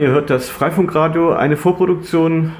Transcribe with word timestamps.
Ihr 0.00 0.10
hört 0.10 0.30
das 0.30 0.48
Freifunkradio, 0.48 1.32
eine 1.32 1.56
Vorproduktion. 1.56 2.52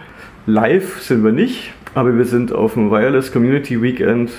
Live 0.46 1.00
sind 1.00 1.22
wir 1.22 1.30
nicht, 1.30 1.72
aber 1.94 2.16
wir 2.16 2.24
sind 2.24 2.52
auf 2.52 2.74
dem 2.74 2.90
Wireless 2.90 3.30
Community 3.30 3.80
Weekend, 3.80 4.32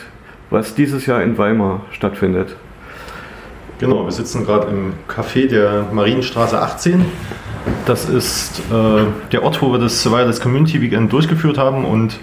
was 0.50 0.76
dieses 0.76 1.06
Jahr 1.06 1.24
in 1.24 1.38
Weimar 1.38 1.86
stattfindet. 1.92 2.58
Genau, 3.80 4.04
wir 4.04 4.12
sitzen 4.12 4.46
gerade 4.46 4.68
im 4.68 4.92
Café 5.08 5.48
der 5.48 5.86
Marienstraße 5.94 6.62
18. 6.62 7.06
Das 7.86 8.10
ist 8.10 8.60
äh, 8.70 9.06
der 9.32 9.44
Ort, 9.44 9.62
wo 9.62 9.72
wir 9.72 9.80
das 9.80 10.06
Wireless 10.12 10.42
Community 10.42 10.82
Weekend 10.82 11.14
durchgeführt 11.14 11.58
haben 11.58 11.86
und 11.86 12.20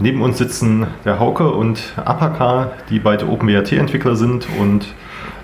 neben 0.00 0.22
uns 0.22 0.38
sitzen 0.38 0.86
der 1.04 1.18
Hauke 1.18 1.50
und 1.50 1.82
Apaka, 2.02 2.70
die 2.88 2.98
beide 2.98 3.28
OpenWrt-Entwickler 3.28 4.16
sind 4.16 4.48
und 4.58 4.86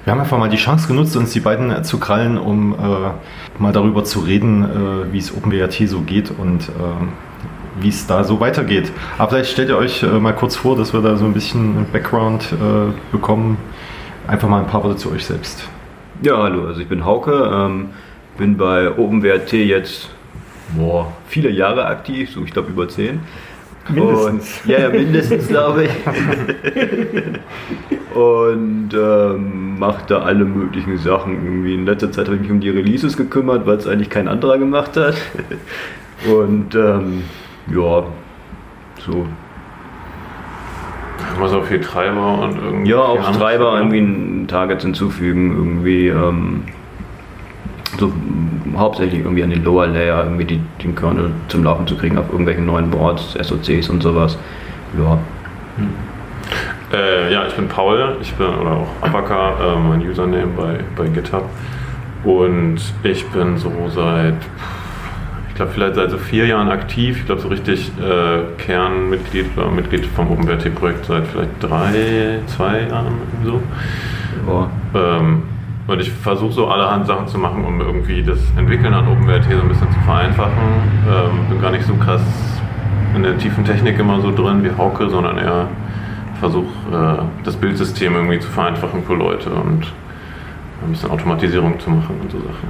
wir 0.05 0.13
haben 0.13 0.21
einfach 0.21 0.39
mal 0.39 0.51
die 0.51 0.57
Chance 0.57 0.87
genutzt, 0.87 1.17
uns 1.17 1.33
die 1.33 1.41
beiden 1.41 1.83
zu 1.83 1.99
krallen, 1.99 2.37
um 2.37 2.75
äh, 2.75 3.59
mal 3.59 3.73
darüber 3.73 4.05
zu 4.05 4.21
reden, 4.21 4.63
äh, 4.63 5.13
wie 5.13 5.19
es 5.19 5.35
OpenWrt 5.35 5.73
so 5.87 6.01
geht 6.01 6.31
und 6.31 6.69
äh, 6.69 7.81
wie 7.81 7.89
es 7.89 8.07
da 8.07 8.23
so 8.23 8.39
weitergeht. 8.39 8.93
Aber 9.19 9.31
vielleicht 9.31 9.53
stellt 9.53 9.71
ihr 9.71 9.79
euch 9.79 10.03
äh, 10.03 10.07
mal 10.07 10.35
kurz 10.35 10.57
vor, 10.57 10.77
dass 10.77 10.93
wir 10.93 11.01
da 11.01 11.17
so 11.17 11.25
ein 11.25 11.33
bisschen 11.33 11.87
Background 11.93 12.53
äh, 12.53 12.93
bekommen. 13.13 13.57
Einfach 14.27 14.49
mal 14.49 14.61
ein 14.61 14.67
paar 14.67 14.85
Worte 14.85 14.97
zu 14.97 15.11
euch 15.11 15.25
selbst. 15.25 15.69
Ja, 16.23 16.37
hallo, 16.37 16.67
also 16.67 16.81
ich 16.81 16.89
bin 16.89 17.05
Hauke, 17.05 17.51
ähm, 17.53 17.89
bin 18.39 18.57
bei 18.57 18.91
OpenWrt 18.91 19.53
jetzt 19.53 20.11
boah, 20.77 21.13
viele 21.27 21.51
Jahre 21.51 21.87
aktiv, 21.87 22.31
so 22.31 22.45
ich 22.45 22.53
glaube 22.53 22.71
über 22.71 22.89
zehn. 22.89 23.21
Mindestens. 23.89 24.61
Und, 24.63 24.71
ja, 24.71 24.81
ja, 24.81 24.89
mindestens 24.89 25.49
glaube 25.49 25.85
ich. 25.85 25.91
und 28.15 28.91
ähm, 28.95 29.79
mache 29.79 30.05
da 30.07 30.21
alle 30.21 30.45
möglichen 30.45 30.99
Sachen. 30.99 31.45
Irgendwie 31.45 31.75
in 31.75 31.85
letzter 31.85 32.11
Zeit 32.11 32.27
habe 32.27 32.37
ich 32.37 32.43
mich 32.43 32.51
um 32.51 32.61
die 32.61 32.71
Releases 32.71 33.17
gekümmert, 33.17 33.67
weil 33.67 33.77
es 33.77 33.87
eigentlich 33.87 34.11
kein 34.11 34.29
anderer 34.29 34.59
gemacht 34.59 34.97
hat. 34.97 35.15
und 36.27 36.75
ähm, 36.75 37.25
ja, 37.71 38.05
so. 39.05 39.27
Immer 41.37 41.49
so 41.49 41.63
viel 41.63 41.81
Treiber 41.81 42.43
und 42.43 42.57
irgendwie. 42.57 42.91
Ja, 42.91 42.99
auch 42.99 43.37
Treiber, 43.37 43.77
irgendwie 43.77 43.99
ein 43.99 44.47
Target 44.49 44.83
hinzufügen, 44.83 45.57
irgendwie. 45.57 46.09
Ähm, 46.09 46.63
so 47.99 48.13
hauptsächlich 48.77 49.21
irgendwie 49.21 49.43
an 49.43 49.51
den 49.51 49.65
Lower 49.65 49.87
Layer 49.87 50.25
irgendwie 50.25 50.45
die, 50.45 50.61
den 50.83 50.95
Kernel 50.95 51.31
zum 51.49 51.65
Laufen 51.65 51.87
zu 51.87 51.97
kriegen 51.97 52.19
auf 52.19 52.29
irgendwelchen 52.29 52.67
neuen 52.67 52.91
Boards, 52.91 53.37
SOCs 53.41 53.89
und 53.89 54.03
sowas. 54.03 54.39
Ja. 54.99 55.19
Hm. 55.77 55.91
Äh, 56.93 57.33
ja, 57.33 57.47
ich 57.47 57.55
bin 57.55 57.69
Paul, 57.69 58.17
ich 58.21 58.33
bin, 58.35 58.47
oder 58.47 58.73
auch 58.73 58.89
Abaka, 59.01 59.53
äh, 59.53 59.79
mein 59.79 60.01
Username 60.07 60.49
bei, 60.57 60.79
bei 60.97 61.09
GitHub. 61.09 61.49
Und 62.25 62.81
ich 63.03 63.27
bin 63.29 63.59
so 63.59 63.71
seit, 63.95 64.37
ich 65.49 65.55
glaube, 65.55 65.73
vielleicht 65.73 65.95
seit 65.97 66.11
so 66.11 66.19
vier 66.19 66.47
Jahren 66.47 66.71
aktiv. 66.71 67.19
Ich 67.19 67.27
glaube, 67.27 67.41
so 67.41 67.49
richtig 67.49 67.91
äh, 67.99 68.63
Kernmitglied 68.63 69.47
oder 69.57 69.71
Mitglied 69.71 70.07
vom 70.07 70.31
OpenWrt-Projekt 70.31 71.07
seit 71.07 71.27
vielleicht 71.27 71.51
drei, 71.61 72.41
zwei 72.47 72.83
Jahren 72.89 73.15
so. 73.45 73.61
Ähm, 74.95 75.43
und 75.87 76.01
ich 76.01 76.11
versuche 76.11 76.53
so 76.53 76.69
allerhand 76.69 77.07
Sachen 77.07 77.29
zu 77.29 77.39
machen, 77.39 77.65
um 77.65 77.81
irgendwie 77.81 78.23
das 78.23 78.39
Entwickeln 78.57 78.95
an 78.95 79.07
OpenWrt 79.07 79.45
so 79.45 79.61
ein 79.61 79.69
bisschen 79.69 79.93
zu 79.93 80.01
vereinfachen. 80.01 80.53
Ähm, 81.09 81.49
bin 81.49 81.61
gar 81.61 81.71
nicht 81.71 81.85
so 81.85 81.95
krass 81.95 82.23
in 83.15 83.23
der 83.23 83.37
tiefen 83.39 83.65
Technik 83.65 83.99
immer 83.99 84.21
so 84.21 84.35
drin 84.35 84.65
wie 84.65 84.77
Hauke, 84.77 85.09
sondern 85.09 85.39
eher 85.39 85.69
versuche 86.41 86.67
äh, 86.93 87.23
das 87.45 87.57
Bildsystem 87.57 88.15
irgendwie 88.15 88.39
zu 88.39 88.49
vereinfachen 88.49 89.05
für 89.05 89.15
Leute 89.15 89.51
und 89.51 89.87
ein 90.85 90.91
bisschen 90.91 91.11
Automatisierung 91.11 91.79
zu 91.79 91.91
machen 91.91 92.17
und 92.21 92.31
so 92.31 92.39
Sachen. 92.39 92.69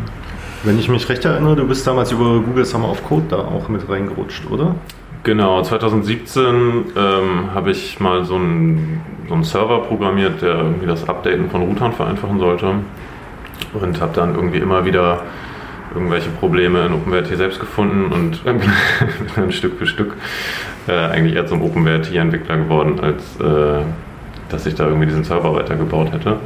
Wenn 0.65 0.79
ich 0.79 0.89
mich 0.89 1.09
recht 1.09 1.25
erinnere, 1.25 1.57
du 1.57 1.67
bist 1.67 1.87
damals 1.87 2.11
über 2.11 2.41
Google 2.41 2.65
Summer 2.65 2.91
of 2.91 3.05
Code 3.05 3.27
da 3.29 3.37
auch 3.37 3.69
mit 3.69 3.89
reingerutscht, 3.89 4.51
oder? 4.51 4.75
Genau, 5.25 5.63
2017 5.63 6.45
ähm, 6.97 7.55
habe 7.55 7.71
ich 7.71 7.99
mal 7.99 8.25
so 8.25 8.35
einen, 8.35 9.01
so 9.29 9.35
einen 9.35 9.45
Server 9.45 9.81
programmiert, 9.81 10.43
der 10.43 10.57
irgendwie 10.57 10.87
das 10.87 11.09
Updaten 11.09 11.49
von 11.51 11.63
Routern 11.63 11.93
vereinfachen 11.93 12.39
sollte. 12.39 12.75
Und 13.73 14.01
habe 14.01 14.13
dann 14.15 14.35
irgendwie 14.35 14.59
immer 14.59 14.85
wieder 14.85 15.23
irgendwelche 15.95 16.31
Probleme 16.31 16.87
in 16.87 16.93
OpenWrt 16.93 17.29
selbst 17.37 17.61
gefunden 17.61 18.13
und 18.13 18.41
dann 19.37 19.53
Stück 19.53 19.79
für 19.79 19.87
Stück 19.87 20.15
äh, 20.89 20.93
eigentlich 20.93 21.37
eher 21.37 21.47
zum 21.47 21.63
OpenWrt-Entwickler 21.63 22.57
geworden, 22.57 23.01
als 23.01 23.41
äh, 23.41 23.83
dass 24.49 24.67
ich 24.67 24.75
da 24.75 24.87
irgendwie 24.87 25.07
diesen 25.07 25.25
Server 25.25 25.55
weitergebaut 25.55 26.13
hätte. 26.13 26.37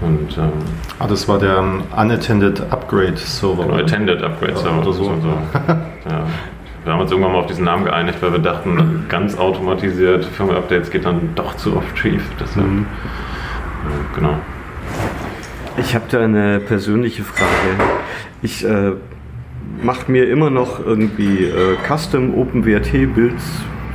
Und, 0.00 0.36
ähm, 0.36 0.52
ah, 0.98 1.06
das 1.06 1.26
war 1.26 1.38
der 1.38 1.58
Unattended 1.96 2.60
Upgrade 2.70 3.16
Server. 3.16 3.64
Genau, 3.64 3.76
Attended 3.76 4.22
Upgrade 4.22 4.56
Server 4.56 4.82
oder 4.82 4.92
so. 4.92 5.04
so. 5.04 5.10
ja. 6.10 6.26
Wir 6.84 6.92
haben 6.92 7.00
uns 7.00 7.10
irgendwann 7.10 7.32
mal 7.32 7.38
auf 7.40 7.46
diesen 7.46 7.64
Namen 7.64 7.84
geeinigt, 7.84 8.22
weil 8.22 8.32
wir 8.32 8.38
dachten, 8.38 9.06
ganz 9.08 9.36
automatisiert 9.36 10.24
Firmware-Updates 10.24 10.90
geht 10.90 11.04
dann 11.04 11.30
doch 11.34 11.56
zu 11.56 11.76
off-Chief. 11.76 12.22
Deshalb, 12.38 12.66
mhm. 12.66 12.86
äh, 13.86 14.14
genau. 14.14 14.34
Ich 15.78 15.94
habe 15.94 16.06
da 16.10 16.20
eine 16.20 16.60
persönliche 16.60 17.22
Frage. 17.22 17.50
Ich 18.40 18.64
äh, 18.64 18.92
mache 19.82 20.10
mir 20.10 20.28
immer 20.28 20.48
noch 20.48 20.84
irgendwie 20.84 21.44
äh, 21.44 21.76
Custom 21.86 22.34
OpenWrt-Builds 22.34 23.44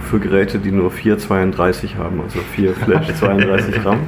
für 0.10 0.20
Geräte, 0.20 0.60
die 0.60 0.72
nur 0.72 0.92
432 0.92 1.96
haben, 1.96 2.22
also 2.22 2.40
4 2.40 2.74
Flash 2.86 3.08
32 3.16 3.84
RAM. 3.84 4.00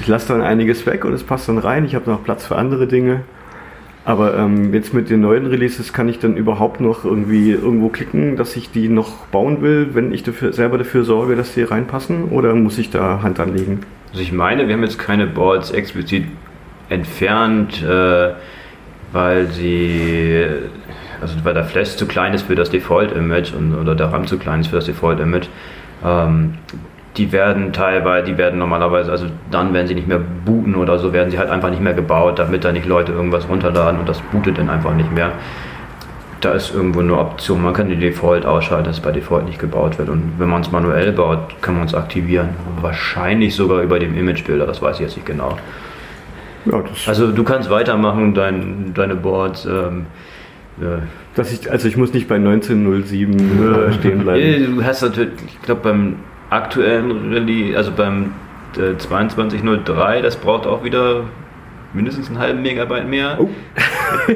Ich 0.00 0.06
lasse 0.06 0.28
dann 0.28 0.40
einiges 0.40 0.86
weg 0.86 1.04
und 1.04 1.12
es 1.12 1.22
passt 1.22 1.48
dann 1.48 1.58
rein. 1.58 1.84
Ich 1.84 1.94
habe 1.94 2.10
noch 2.10 2.24
Platz 2.24 2.46
für 2.46 2.56
andere 2.56 2.86
Dinge. 2.86 3.22
Aber 4.06 4.38
ähm, 4.38 4.72
jetzt 4.72 4.94
mit 4.94 5.10
den 5.10 5.20
neuen 5.20 5.46
Releases 5.46 5.92
kann 5.92 6.08
ich 6.08 6.20
dann 6.20 6.36
überhaupt 6.36 6.80
noch 6.80 7.04
irgendwie 7.04 7.50
irgendwo 7.50 7.88
klicken, 7.88 8.36
dass 8.36 8.56
ich 8.56 8.70
die 8.70 8.88
noch 8.88 9.26
bauen 9.26 9.62
will, 9.62 9.90
wenn 9.94 10.12
ich 10.12 10.22
dafür, 10.22 10.52
selber 10.52 10.78
dafür 10.78 11.02
sorge, 11.02 11.34
dass 11.34 11.54
die 11.54 11.62
reinpassen? 11.62 12.26
Oder 12.30 12.54
muss 12.54 12.78
ich 12.78 12.90
da 12.90 13.20
Hand 13.22 13.40
anlegen? 13.40 13.80
Also 14.12 14.22
ich 14.22 14.32
meine, 14.32 14.68
wir 14.68 14.74
haben 14.74 14.84
jetzt 14.84 15.00
keine 15.00 15.26
Boards 15.26 15.72
explizit 15.72 16.24
entfernt, 16.88 17.82
äh, 17.82 18.30
weil 19.12 19.46
sie, 19.48 20.46
also 21.20 21.34
weil 21.44 21.54
der 21.54 21.64
Flash 21.64 21.96
zu 21.96 22.06
klein 22.06 22.34
ist 22.34 22.46
für 22.46 22.54
das 22.54 22.70
Default-Image 22.70 23.52
oder 23.80 23.94
der 23.94 24.12
RAM 24.12 24.26
zu 24.26 24.38
klein 24.38 24.60
ist 24.60 24.68
für 24.68 24.76
das 24.76 24.86
Default-Image. 24.86 25.48
Ähm, 26.04 26.54
die 27.16 27.32
werden 27.32 27.72
teilweise, 27.72 28.26
die 28.26 28.36
werden 28.36 28.58
normalerweise, 28.58 29.10
also 29.10 29.26
dann, 29.50 29.72
wenn 29.72 29.86
sie 29.86 29.94
nicht 29.94 30.06
mehr 30.06 30.20
booten 30.44 30.74
oder 30.74 30.98
so, 30.98 31.12
werden 31.12 31.30
sie 31.30 31.38
halt 31.38 31.50
einfach 31.50 31.70
nicht 31.70 31.80
mehr 31.80 31.94
gebaut, 31.94 32.38
damit 32.38 32.64
da 32.64 32.72
nicht 32.72 32.86
Leute 32.86 33.12
irgendwas 33.12 33.48
runterladen 33.48 34.00
und 34.00 34.08
das 34.08 34.20
bootet 34.20 34.58
dann 34.58 34.68
einfach 34.68 34.94
nicht 34.94 35.10
mehr. 35.12 35.32
Da 36.42 36.52
ist 36.52 36.74
irgendwo 36.74 37.00
eine 37.00 37.16
Option, 37.18 37.62
man 37.62 37.72
kann 37.72 37.88
die 37.88 37.96
Default 37.96 38.44
ausschalten, 38.44 38.84
dass 38.84 38.96
es 38.96 39.02
bei 39.02 39.10
Default 39.10 39.46
nicht 39.46 39.58
gebaut 39.58 39.98
wird. 39.98 40.10
Und 40.10 40.34
wenn 40.38 40.50
man 40.50 40.60
es 40.60 40.70
manuell 40.70 41.12
baut, 41.12 41.62
kann 41.62 41.76
man 41.76 41.86
es 41.86 41.94
aktivieren. 41.94 42.50
Wahrscheinlich 42.82 43.56
sogar 43.56 43.80
über 43.80 43.98
dem 43.98 44.16
Imagebilder, 44.16 44.66
das 44.66 44.82
weiß 44.82 44.96
ich 44.96 45.06
jetzt 45.06 45.16
nicht 45.16 45.24
genau. 45.24 45.56
Ja, 46.66 46.84
also 47.06 47.32
du 47.32 47.44
kannst 47.44 47.70
weitermachen, 47.70 48.34
dein, 48.34 48.92
deine 48.94 49.14
Boards. 49.14 49.64
Ähm, 49.66 50.06
ja. 50.80 50.98
Dass 51.34 51.52
ich, 51.52 51.70
also 51.70 51.88
ich 51.88 51.96
muss 51.96 52.12
nicht 52.12 52.28
bei 52.28 52.36
1907 52.36 53.88
äh, 53.88 53.92
stehen 53.92 54.20
bleiben. 54.20 54.76
Du 54.76 54.84
hast 54.84 55.02
natürlich, 55.02 55.32
ich 55.46 55.62
glaube 55.62 55.82
beim 55.82 56.16
aktuellen 56.50 57.32
Rallye, 57.32 57.76
also 57.76 57.92
beim 57.92 58.32
äh, 58.76 58.96
2203, 58.96 60.22
das 60.22 60.36
braucht 60.36 60.66
auch 60.66 60.84
wieder 60.84 61.24
mindestens 61.96 62.28
einen 62.28 62.38
halben 62.38 62.62
Megabyte 62.62 63.08
mehr. 63.08 63.38
Oh. 63.40 63.48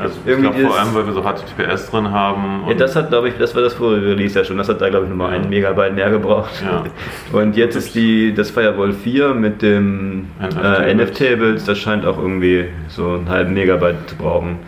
also 0.00 0.18
ich 0.24 0.36
glaube 0.38 0.60
vor 0.60 0.78
allem, 0.78 0.94
weil 0.94 1.06
wir 1.06 1.12
so 1.12 1.22
HTTPS 1.22 1.90
drin 1.90 2.10
haben. 2.10 2.64
ja, 2.68 2.74
das 2.74 2.94
hat, 2.94 3.08
glaube 3.08 3.30
ich, 3.30 3.34
das 3.38 3.54
war 3.54 3.62
das 3.62 3.74
vorige 3.74 4.06
Release 4.06 4.38
ja 4.38 4.44
schon. 4.44 4.58
Das 4.58 4.68
hat 4.68 4.80
da, 4.80 4.88
glaube 4.88 5.06
ich, 5.06 5.10
nochmal 5.10 5.32
ja. 5.32 5.40
einen 5.40 5.48
Megabyte 5.48 5.94
mehr 5.94 6.10
gebraucht. 6.10 6.62
Ja. 6.62 6.84
Und 7.38 7.56
jetzt 7.56 7.74
ist 7.74 7.94
die, 7.94 8.34
das 8.34 8.50
Firewall 8.50 8.92
4 8.92 9.34
mit 9.34 9.62
dem 9.62 10.28
äh, 10.40 10.92
NF-Tables, 10.92 11.64
das 11.64 11.78
scheint 11.78 12.04
auch 12.04 12.18
irgendwie 12.18 12.66
so 12.88 13.14
einen 13.14 13.28
halben 13.28 13.54
Megabyte 13.54 14.10
zu 14.10 14.16
brauchen. 14.16 14.58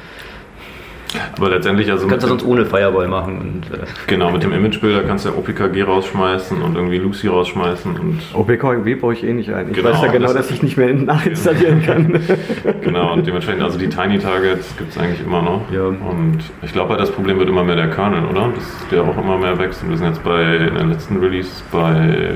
Aber 1.36 1.50
letztendlich 1.50 1.91
also. 1.91 2.04
Du 2.04 2.10
kannst 2.10 2.25
das 2.25 2.31
sonst 2.31 2.44
ohne 2.44 2.66
Firewall 2.66 3.08
machen. 3.08 3.38
Und, 3.38 3.75
äh 3.75 3.84
genau, 4.06 4.31
mit 4.31 4.43
dem 4.43 4.52
Imagebilder 4.52 5.02
kannst 5.05 5.25
du 5.25 5.31
ja 5.31 5.37
OPKG 5.37 5.82
rausschmeißen 5.82 6.60
und 6.60 6.76
irgendwie 6.76 6.99
Lucy 6.99 7.28
rausschmeißen. 7.28 7.96
Und 7.96 8.20
OPKG 8.34 8.94
baue 8.96 9.14
ich 9.14 9.25
eh 9.25 9.32
nicht 9.32 9.52
ein. 9.52 9.70
Ich 9.70 9.76
genau, 9.76 9.90
weiß 9.90 10.02
ja 10.02 10.12
genau, 10.12 10.26
das 10.26 10.37
dass 10.37 10.50
ich 10.50 10.62
nicht 10.62 10.76
mehr 10.76 10.93
nachinstallieren 10.94 11.82
kann. 11.82 12.20
genau, 12.82 13.12
und 13.14 13.26
dementsprechend, 13.26 13.62
also 13.62 13.78
die 13.78 13.88
Tiny 13.88 14.19
Targets 14.19 14.76
gibt 14.76 14.90
es 14.93 14.99
eigentlich 14.99 15.25
immer 15.25 15.43
noch. 15.43 15.62
Ja. 15.72 15.87
Und 15.87 16.38
ich 16.62 16.72
glaube, 16.72 16.96
das 16.96 17.10
Problem 17.10 17.38
wird 17.38 17.49
immer 17.49 17.64
mehr 17.64 17.76
der 17.76 17.90
Kernel, 17.90 18.25
oder? 18.25 18.50
Dass 18.55 18.88
der 18.90 19.02
auch 19.02 19.16
immer 19.16 19.38
mehr 19.38 19.58
wächst. 19.58 19.82
Und 19.82 19.90
wir 19.90 19.96
sind 19.96 20.08
jetzt 20.08 20.22
bei 20.22 20.56
in 20.56 20.75
der 20.75 20.87
letzten 20.87 21.19
Release 21.19 21.62
bei 21.72 22.34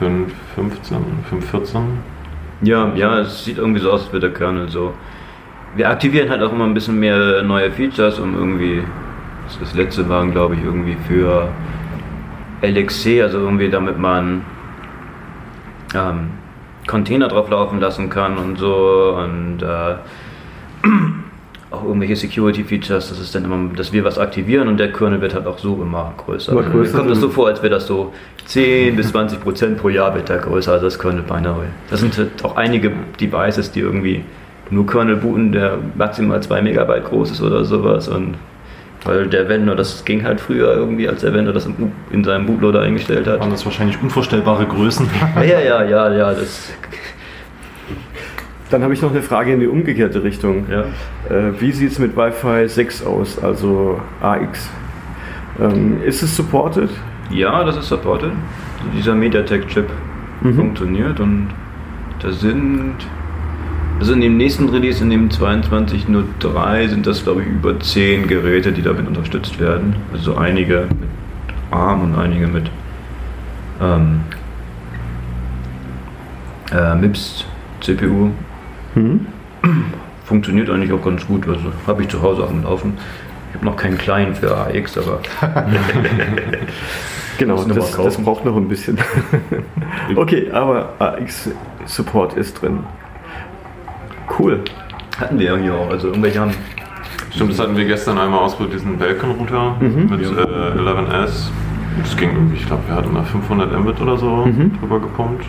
5.15, 0.00 0.94
5.14. 1.30 1.80
Ja, 2.62 2.92
ja, 2.94 3.20
es 3.20 3.44
sieht 3.44 3.58
irgendwie 3.58 3.80
so 3.80 3.90
aus, 3.90 4.02
als 4.02 4.12
würde 4.12 4.28
der 4.28 4.38
Kernel 4.38 4.68
so 4.68 4.94
wir 5.74 5.88
aktivieren 5.88 6.28
halt 6.30 6.42
auch 6.42 6.52
immer 6.52 6.64
ein 6.64 6.74
bisschen 6.74 6.98
mehr 6.98 7.42
neue 7.42 7.70
Features, 7.70 8.18
um 8.18 8.34
irgendwie, 8.34 8.82
das 9.60 9.74
letzte 9.74 10.08
waren 10.08 10.32
glaube 10.32 10.54
ich 10.54 10.64
irgendwie 10.64 10.96
für 11.08 11.48
LXC, 12.62 13.22
also 13.22 13.38
irgendwie 13.38 13.70
damit 13.70 13.98
man 13.98 14.42
ähm, 15.94 16.30
Container 16.86 17.28
drauf 17.28 17.48
laufen 17.48 17.80
lassen 17.80 18.10
kann 18.10 18.36
und 18.36 18.58
so 18.58 19.16
und 19.18 19.62
äh, 19.62 19.94
auch 21.70 21.84
irgendwelche 21.84 22.16
Security-Features, 22.16 23.08
das 23.08 23.18
ist 23.18 23.34
dann 23.34 23.44
immer, 23.44 23.74
dass 23.74 23.92
wir 23.94 24.04
was 24.04 24.18
aktivieren 24.18 24.68
und 24.68 24.76
der 24.76 24.92
Kernel 24.92 25.22
wird 25.22 25.34
halt 25.34 25.46
auch 25.46 25.58
so 25.58 25.80
immer 25.80 26.12
größer. 26.18 26.52
Immer 26.52 26.62
Mir 26.62 26.70
größer. 26.70 26.98
kommt 26.98 27.10
das 27.10 27.18
so 27.20 27.30
vor, 27.30 27.48
als 27.48 27.62
wäre 27.62 27.72
das 27.72 27.86
so 27.86 28.12
10 28.44 28.94
bis 28.94 29.10
20 29.10 29.40
Prozent 29.40 29.78
pro 29.78 29.88
Jahr 29.88 30.14
wird 30.14 30.28
da 30.28 30.36
größer 30.36 30.72
als 30.72 30.82
das 30.82 30.98
Kernel 30.98 31.22
Binary. 31.22 31.68
Das 31.88 32.00
sind 32.00 32.16
halt 32.18 32.44
auch 32.44 32.56
einige 32.56 32.92
Devices, 33.18 33.72
die 33.72 33.80
irgendwie 33.80 34.22
nur 34.72 34.86
Kernel 34.86 35.16
booten, 35.16 35.52
der 35.52 35.78
maximal 35.96 36.42
2 36.42 36.62
Megabyte 36.62 37.04
groß 37.04 37.30
ist 37.32 37.42
oder 37.42 37.64
sowas 37.64 38.08
und 38.08 38.34
weil 39.04 39.26
der 39.26 39.48
Vendor, 39.48 39.74
das 39.74 40.04
ging 40.04 40.22
halt 40.24 40.40
früher 40.40 40.74
irgendwie, 40.76 41.08
als 41.08 41.22
der 41.22 41.34
Vendor 41.34 41.52
das 41.52 41.68
in 42.12 42.22
seinem 42.24 42.46
Bootloader 42.46 42.82
eingestellt 42.82 43.26
hat. 43.26 43.40
Waren 43.40 43.50
das 43.50 43.64
wahrscheinlich 43.64 44.00
unvorstellbare 44.00 44.64
Größen? 44.66 45.08
Ja, 45.36 45.42
ja, 45.60 45.82
ja, 45.84 46.12
ja, 46.12 46.30
das, 46.32 46.72
Dann 48.70 48.82
habe 48.82 48.94
ich 48.94 49.02
noch 49.02 49.10
eine 49.10 49.22
Frage 49.22 49.52
in 49.52 49.60
die 49.60 49.66
umgekehrte 49.66 50.22
Richtung. 50.22 50.66
ja. 50.70 50.82
Äh, 51.28 51.52
wie 51.60 51.72
sieht 51.72 51.92
es 51.92 51.98
mit 51.98 52.16
Wi-Fi 52.16 52.68
6 52.68 53.04
aus, 53.04 53.42
also 53.42 54.00
AX? 54.20 54.70
Ähm, 55.60 56.00
ist 56.04 56.22
es 56.22 56.34
supported? 56.36 56.88
Ja, 57.30 57.64
das 57.64 57.76
ist 57.76 57.88
supported. 57.88 58.30
Dieser 58.96 59.14
MediaTek-Chip 59.14 59.86
Mhm. 60.42 60.54
funktioniert 60.56 61.20
und 61.20 61.48
da 62.20 62.32
sind, 62.32 62.94
also 64.02 64.14
in 64.14 64.20
dem 64.20 64.36
nächsten 64.36 64.68
Release, 64.68 65.00
in 65.00 65.10
dem 65.10 65.30
2203, 65.30 66.88
sind 66.88 67.06
das 67.06 67.22
glaube 67.22 67.42
ich 67.42 67.46
über 67.46 67.78
10 67.78 68.26
Geräte, 68.26 68.72
die 68.72 68.82
damit 68.82 69.06
unterstützt 69.06 69.60
werden. 69.60 69.94
Also 70.12 70.34
einige 70.34 70.88
mit 70.88 71.08
ARM 71.70 72.02
und 72.02 72.18
einige 72.18 72.48
mit 72.48 72.68
ähm, 73.80 74.22
äh, 76.72 76.96
MIPS 76.96 77.44
CPU. 77.80 78.30
Mhm. 78.96 79.24
Funktioniert 80.24 80.68
eigentlich 80.68 80.92
auch 80.92 81.04
ganz 81.04 81.24
gut, 81.24 81.46
also 81.46 81.72
habe 81.86 82.02
ich 82.02 82.08
zu 82.08 82.20
Hause 82.22 82.42
auch 82.42 82.50
am 82.50 82.64
Laufen. 82.64 82.94
Ich 83.50 83.54
habe 83.54 83.66
noch 83.66 83.76
keinen 83.76 83.98
Client 83.98 84.36
für 84.36 84.56
AX, 84.56 84.98
aber 84.98 85.20
Genau, 87.38 87.62
das, 87.62 87.92
das 87.92 88.16
braucht 88.16 88.44
noch 88.44 88.56
ein 88.56 88.66
bisschen. 88.66 88.98
okay, 90.16 90.50
aber 90.50 90.92
AX-Support 90.98 92.32
ist 92.32 92.60
drin. 92.60 92.80
Cool. 94.38 94.60
hatten 95.18 95.38
wir 95.38 95.46
ja 95.46 95.56
hier 95.56 95.74
auch. 95.74 95.90
Also 95.90 96.08
irgendwelche 96.08 96.40
haben 96.40 96.52
Stimmt, 97.34 97.50
das 97.52 97.60
hatten 97.60 97.76
wir 97.76 97.84
gestern 97.86 98.18
einmal 98.18 98.40
ausprobiert, 98.40 98.74
diesen 98.74 98.98
Belkin-Router 98.98 99.76
mit 99.80 100.20
äh, 100.20 100.24
11S. 100.26 101.48
Das 102.02 102.16
ging 102.16 102.30
irgendwie, 102.30 102.56
ich 102.56 102.66
glaube, 102.66 102.82
wir 102.86 102.94
hatten 102.94 103.14
da 103.14 103.22
500 103.22 103.72
Mbit 103.80 104.00
oder 104.02 104.16
so 104.18 104.46
drüber 104.80 105.00
gepumpt. 105.00 105.44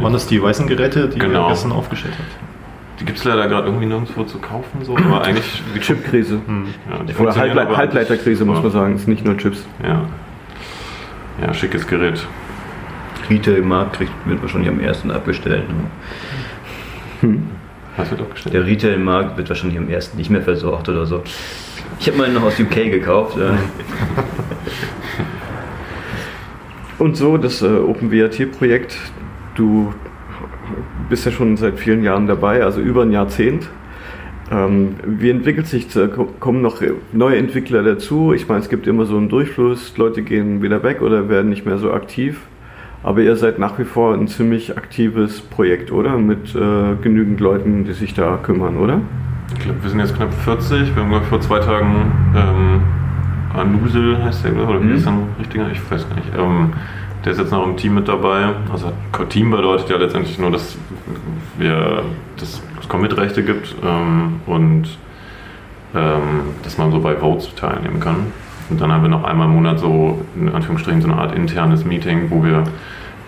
Waren 0.00 0.12
das 0.12 0.26
die 0.26 0.42
weißen 0.42 0.66
Geräte, 0.66 1.08
die 1.08 1.18
Genau. 1.18 1.44
ihr 1.46 1.48
gestern 1.50 1.72
aufgestellt 1.72 2.14
habt? 2.18 3.00
Die 3.00 3.04
gibt 3.06 3.18
es 3.18 3.24
leider 3.24 3.48
gerade 3.48 3.66
irgendwie 3.68 3.86
nirgendwo 3.86 4.24
zu 4.24 4.38
kaufen, 4.38 4.82
so, 4.82 4.94
aber 4.96 5.22
eigentlich. 5.24 5.62
die- 5.74 5.80
Chipkrise. 5.80 6.34
Ja, 6.90 7.02
die 7.04 7.14
Oder 7.14 7.34
Halble 7.34 7.76
Halbleiterkrise, 7.76 8.44
muss 8.44 8.56
Ja. 8.58 8.62
man 8.62 8.72
sagen. 8.72 8.94
Es 8.94 9.04
sind 9.04 9.12
nicht 9.14 9.24
nur 9.24 9.36
Chips. 9.38 9.64
Ja. 9.82 10.02
Ja, 11.46 11.54
schickes 11.54 11.86
Gerät. 11.86 12.26
Retail-Markt 13.30 13.94
kriegt, 13.94 14.12
wird 14.26 14.42
wahrscheinlich 14.42 14.68
am 14.70 14.80
ersten 14.80 15.10
abgestellt. 15.10 15.64
ne? 17.22 17.38
Was 17.96 18.10
wird 18.10 18.20
abgestellt? 18.20 18.54
Der 18.54 18.66
Retail-Markt 18.66 19.36
wird 19.36 19.48
wahrscheinlich 19.48 19.78
am 19.78 19.88
ersten 19.88 20.16
nicht 20.16 20.30
mehr 20.30 20.42
versorgt 20.42 20.88
oder 20.88 21.06
so. 21.06 21.22
Ich 22.00 22.08
habe 22.08 22.18
meinen 22.18 22.34
noch 22.34 22.42
aus 22.44 22.58
UK 22.58 22.74
gekauft. 22.90 23.36
Äh, 23.38 23.52
Und 26.98 27.16
so, 27.16 27.36
das 27.36 27.62
äh, 27.62 27.66
OpenWrt-Projekt, 27.66 28.96
du 29.56 29.92
bist 31.08 31.26
ja 31.26 31.32
schon 31.32 31.56
seit 31.56 31.78
vielen 31.78 32.02
Jahren 32.04 32.26
dabei, 32.26 32.62
also 32.62 32.80
über 32.80 33.02
ein 33.02 33.12
Jahrzehnt. 33.12 33.68
Ähm, 34.50 34.96
wie 35.04 35.30
entwickelt 35.30 35.66
sich, 35.66 35.94
äh, 35.96 36.08
ko- 36.08 36.28
kommen 36.38 36.62
noch 36.62 36.82
neue 37.12 37.36
Entwickler 37.38 37.82
dazu? 37.82 38.32
Ich 38.32 38.48
meine, 38.48 38.60
es 38.60 38.68
gibt 38.68 38.86
immer 38.86 39.06
so 39.06 39.16
einen 39.16 39.28
Durchfluss, 39.28 39.96
Leute 39.96 40.22
gehen 40.22 40.62
wieder 40.62 40.82
weg 40.82 41.02
oder 41.02 41.28
werden 41.28 41.50
nicht 41.50 41.66
mehr 41.66 41.78
so 41.78 41.92
aktiv. 41.92 42.40
Aber 43.02 43.20
ihr 43.20 43.34
seid 43.36 43.58
nach 43.58 43.78
wie 43.78 43.84
vor 43.84 44.14
ein 44.14 44.28
ziemlich 44.28 44.76
aktives 44.76 45.40
Projekt, 45.40 45.90
oder? 45.90 46.16
Mit 46.18 46.54
äh, 46.54 46.94
genügend 47.02 47.40
Leuten, 47.40 47.84
die 47.84 47.92
sich 47.92 48.14
da 48.14 48.36
kümmern, 48.42 48.76
oder? 48.76 49.00
Ich 49.54 49.60
glaube, 49.64 49.82
wir 49.82 49.90
sind 49.90 49.98
jetzt 50.00 50.14
knapp 50.16 50.32
40. 50.32 50.94
Wir 50.94 51.02
haben 51.02 51.10
glaub 51.10 51.22
ich, 51.22 51.28
vor 51.28 51.40
zwei 51.40 51.58
Tagen 51.58 52.12
ähm, 52.36 52.82
Anusel 53.54 54.22
heißt 54.22 54.44
der, 54.44 54.52
oder 54.68 54.80
wie 54.80 54.86
Mhm. 54.86 54.94
ist 54.94 55.06
der 55.06 55.14
richtiger? 55.38 55.70
Ich 55.72 55.90
weiß 55.90 56.06
nicht. 56.14 56.28
Ähm, 56.38 56.72
der 57.24 57.32
ist 57.32 57.38
jetzt 57.38 57.52
noch 57.52 57.64
im 57.66 57.76
Team 57.76 57.94
mit 57.94 58.08
dabei. 58.08 58.46
Also 58.72 58.92
Team 59.28 59.50
bedeutet 59.50 59.88
ja 59.90 59.96
letztendlich 59.96 60.38
nur, 60.38 60.50
dass 60.50 60.76
wir 61.58 62.02
dass 62.36 62.62
es 62.80 62.88
Commit-Rechte 62.88 63.42
gibt 63.44 63.74
ähm, 63.84 64.40
und 64.46 64.84
ähm, 65.94 66.20
dass 66.62 66.78
man 66.78 66.90
so 66.90 67.00
bei 67.00 67.14
Votes 67.14 67.54
teilnehmen 67.54 68.00
kann. 68.00 68.26
Und 68.72 68.80
dann 68.80 68.90
haben 68.90 69.02
wir 69.02 69.10
noch 69.10 69.24
einmal 69.24 69.48
im 69.48 69.54
Monat 69.54 69.78
so, 69.78 70.24
in 70.34 70.48
Anführungsstrichen, 70.48 71.02
so 71.02 71.08
eine 71.08 71.20
Art 71.20 71.34
internes 71.34 71.84
Meeting, 71.84 72.30
wo 72.30 72.42
wir 72.42 72.64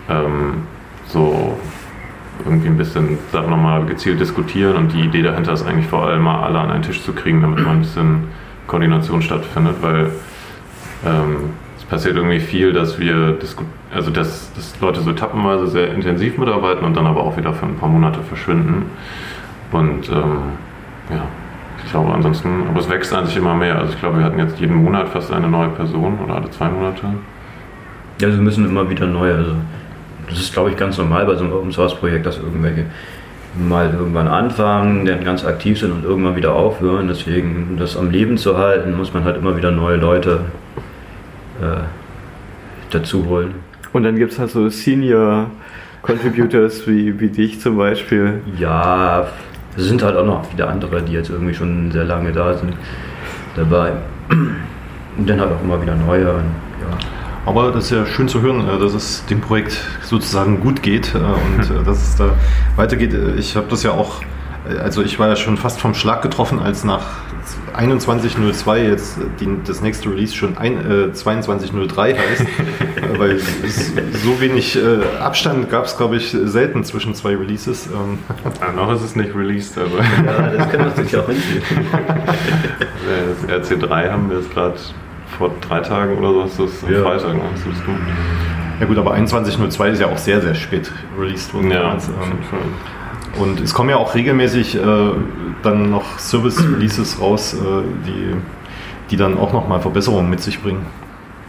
ähm, 0.09 0.63
so 1.05 1.55
irgendwie 2.43 2.67
ein 2.67 2.77
bisschen 2.77 3.19
Sachen 3.31 3.51
nochmal 3.51 3.85
gezielt 3.85 4.19
diskutieren. 4.19 4.75
Und 4.75 4.93
die 4.93 5.01
Idee 5.01 5.21
dahinter 5.21 5.53
ist 5.53 5.63
eigentlich 5.63 5.85
vor 5.85 6.07
allem 6.07 6.23
mal 6.23 6.43
alle 6.43 6.59
an 6.59 6.71
einen 6.71 6.81
Tisch 6.81 7.03
zu 7.03 7.13
kriegen, 7.13 7.43
damit 7.43 7.63
mal 7.63 7.73
ein 7.73 7.81
bisschen 7.81 8.23
Koordination 8.65 9.21
stattfindet, 9.21 9.75
weil 9.81 10.09
ähm, 11.05 11.51
es 11.77 11.83
passiert 11.83 12.15
irgendwie 12.15 12.39
viel, 12.39 12.73
dass 12.73 12.99
wir 12.99 13.37
also 13.93 14.09
dass, 14.09 14.51
dass 14.53 14.81
Leute 14.81 15.01
so 15.01 15.11
etappenweise 15.11 15.67
sehr 15.67 15.93
intensiv 15.93 16.39
mitarbeiten 16.39 16.83
und 16.83 16.97
dann 16.97 17.05
aber 17.05 17.21
auch 17.21 17.37
wieder 17.37 17.53
für 17.53 17.67
ein 17.67 17.75
paar 17.75 17.89
Monate 17.89 18.21
verschwinden. 18.23 18.87
Und 19.71 20.09
ähm, 20.09 20.37
ja, 21.11 21.27
ich 21.85 21.91
glaube 21.91 22.11
ansonsten, 22.11 22.63
aber 22.67 22.79
es 22.79 22.89
wächst 22.89 23.13
an 23.13 23.27
sich 23.27 23.37
immer 23.37 23.53
mehr. 23.53 23.77
Also 23.77 23.93
ich 23.93 23.99
glaube, 23.99 24.17
wir 24.17 24.25
hatten 24.25 24.39
jetzt 24.39 24.59
jeden 24.59 24.75
Monat 24.75 25.07
fast 25.09 25.31
eine 25.31 25.47
neue 25.47 25.69
Person 25.69 26.19
oder 26.23 26.35
alle 26.35 26.49
zwei 26.49 26.67
Monate. 26.67 27.01
ja, 28.19 28.31
sie 28.31 28.41
müssen 28.41 28.65
immer 28.65 28.89
wieder 28.89 29.05
neue. 29.05 29.35
Also, 29.35 29.51
das 30.27 30.39
ist, 30.39 30.53
glaube 30.53 30.71
ich, 30.71 30.77
ganz 30.77 30.97
normal 30.97 31.25
bei 31.25 31.35
so 31.35 31.43
einem 31.43 31.53
Open-Source-Projekt, 31.53 32.25
dass 32.25 32.37
irgendwelche 32.37 32.85
mal 33.55 33.93
irgendwann 33.93 34.27
anfangen, 34.27 35.05
dann 35.05 35.23
ganz 35.23 35.45
aktiv 35.45 35.79
sind 35.79 35.91
und 35.91 36.03
irgendwann 36.03 36.35
wieder 36.35 36.53
aufhören. 36.53 37.07
Deswegen, 37.07 37.67
um 37.69 37.77
das 37.77 37.95
am 37.95 38.09
Leben 38.09 38.37
zu 38.37 38.57
halten, 38.57 38.97
muss 38.97 39.13
man 39.13 39.23
halt 39.23 39.37
immer 39.37 39.55
wieder 39.55 39.71
neue 39.71 39.97
Leute 39.97 40.41
äh, 41.61 41.83
dazu 42.89 43.25
holen. 43.27 43.53
Und 43.93 44.03
dann 44.03 44.15
gibt 44.15 44.33
es 44.33 44.39
halt 44.39 44.49
so 44.49 44.67
Senior 44.69 45.51
Contributors 46.01 46.87
wie, 46.87 47.19
wie 47.19 47.29
dich 47.29 47.61
zum 47.61 47.77
Beispiel. 47.77 48.41
Ja, 48.57 49.27
es 49.77 49.85
sind 49.85 50.01
halt 50.03 50.15
auch 50.15 50.25
noch 50.25 50.51
wieder 50.51 50.69
andere, 50.69 51.01
die 51.01 51.13
jetzt 51.13 51.29
irgendwie 51.29 51.53
schon 51.53 51.91
sehr 51.91 52.05
lange 52.05 52.31
da 52.31 52.53
sind, 52.53 52.73
dabei. 53.55 53.93
Und 54.29 55.29
dann 55.29 55.39
halt 55.39 55.51
auch 55.51 55.63
immer 55.63 55.81
wieder 55.81 55.95
neue. 55.95 56.29
Und, 56.33 56.45
ja. 56.81 56.97
Aber 57.45 57.71
das 57.71 57.85
ist 57.85 57.91
ja 57.91 58.05
schön 58.05 58.27
zu 58.27 58.41
hören, 58.41 58.67
äh, 58.67 58.79
dass 58.79 58.93
es 58.93 59.25
dem 59.25 59.41
Projekt 59.41 59.79
sozusagen 60.01 60.59
gut 60.59 60.81
geht 60.81 61.13
äh, 61.13 61.17
und 61.17 61.69
äh, 61.69 61.83
dass 61.83 62.01
es 62.01 62.15
da 62.15 62.31
weitergeht. 62.75 63.15
Ich 63.37 63.55
habe 63.55 63.67
das 63.69 63.83
ja 63.83 63.91
auch, 63.91 64.21
also 64.81 65.01
ich 65.01 65.19
war 65.19 65.27
ja 65.27 65.35
schon 65.35 65.57
fast 65.57 65.79
vom 65.79 65.93
Schlag 65.93 66.21
getroffen, 66.21 66.59
als 66.59 66.83
nach 66.83 67.01
21.02 67.77 68.77
jetzt 68.77 69.17
die, 69.39 69.47
das 69.65 69.81
nächste 69.81 70.09
Release 70.09 70.33
schon 70.35 70.57
ein, 70.57 70.77
äh, 70.79 71.11
22.03 71.13 72.17
heißt, 72.17 72.45
weil 73.17 73.31
es, 73.31 73.93
so 74.23 74.39
wenig 74.39 74.75
äh, 74.77 74.99
Abstand 75.19 75.69
gab 75.69 75.85
es, 75.85 75.97
glaube 75.97 76.15
ich, 76.17 76.31
selten 76.31 76.83
zwischen 76.83 77.13
zwei 77.15 77.35
Releases. 77.35 77.87
Ähm, 77.87 78.19
Ja, 78.61 78.71
noch 78.71 78.91
ist 78.93 79.01
es 79.03 79.15
nicht 79.15 79.35
released, 79.35 79.77
aber 79.77 79.99
ja, 80.25 80.49
das 80.57 80.71
kann 80.71 80.95
sich 80.95 81.15
auch 81.17 81.27
hinziehen. 81.27 81.61
Äh, 83.05 83.51
Das 83.51 83.69
RC3 83.69 84.09
haben 84.09 84.29
wir 84.31 84.37
jetzt 84.39 84.51
gerade 84.51 84.73
vor 85.37 85.51
drei 85.67 85.79
Tagen 85.81 86.17
oder 86.17 86.47
so, 86.47 86.65
ist 86.65 86.81
das 86.81 86.83
am 86.83 86.91
Ja. 86.93 87.03
Freitag, 87.03 87.33
ne? 87.35 87.41
Das 87.51 87.59
ist 87.61 87.85
gut. 87.85 87.95
ja 88.79 88.85
gut, 88.87 88.97
aber 88.97 89.13
21.02 89.13 89.89
ist 89.91 90.01
ja 90.01 90.07
auch 90.07 90.17
sehr, 90.17 90.41
sehr 90.41 90.55
spät 90.55 90.91
released 91.19 91.53
worden. 91.53 91.69
Ja, 91.69 91.93
auf 91.93 92.07
ähm, 92.07 92.13
jeden 92.31 92.43
Fall. 92.45 92.59
Und 93.39 93.59
es 93.59 93.73
kommen 93.73 93.89
ja 93.89 93.97
auch 93.97 94.15
regelmäßig 94.15 94.75
äh, 94.75 94.79
dann 95.63 95.89
noch 95.91 96.19
Service-Releases 96.19 97.19
raus, 97.19 97.53
äh, 97.53 97.57
die, 98.07 98.35
die 99.11 99.17
dann 99.17 99.37
auch 99.37 99.51
nochmal 99.51 99.81
Verbesserungen 99.81 100.29
mit 100.29 100.41
sich 100.41 100.61
bringen. 100.61 100.85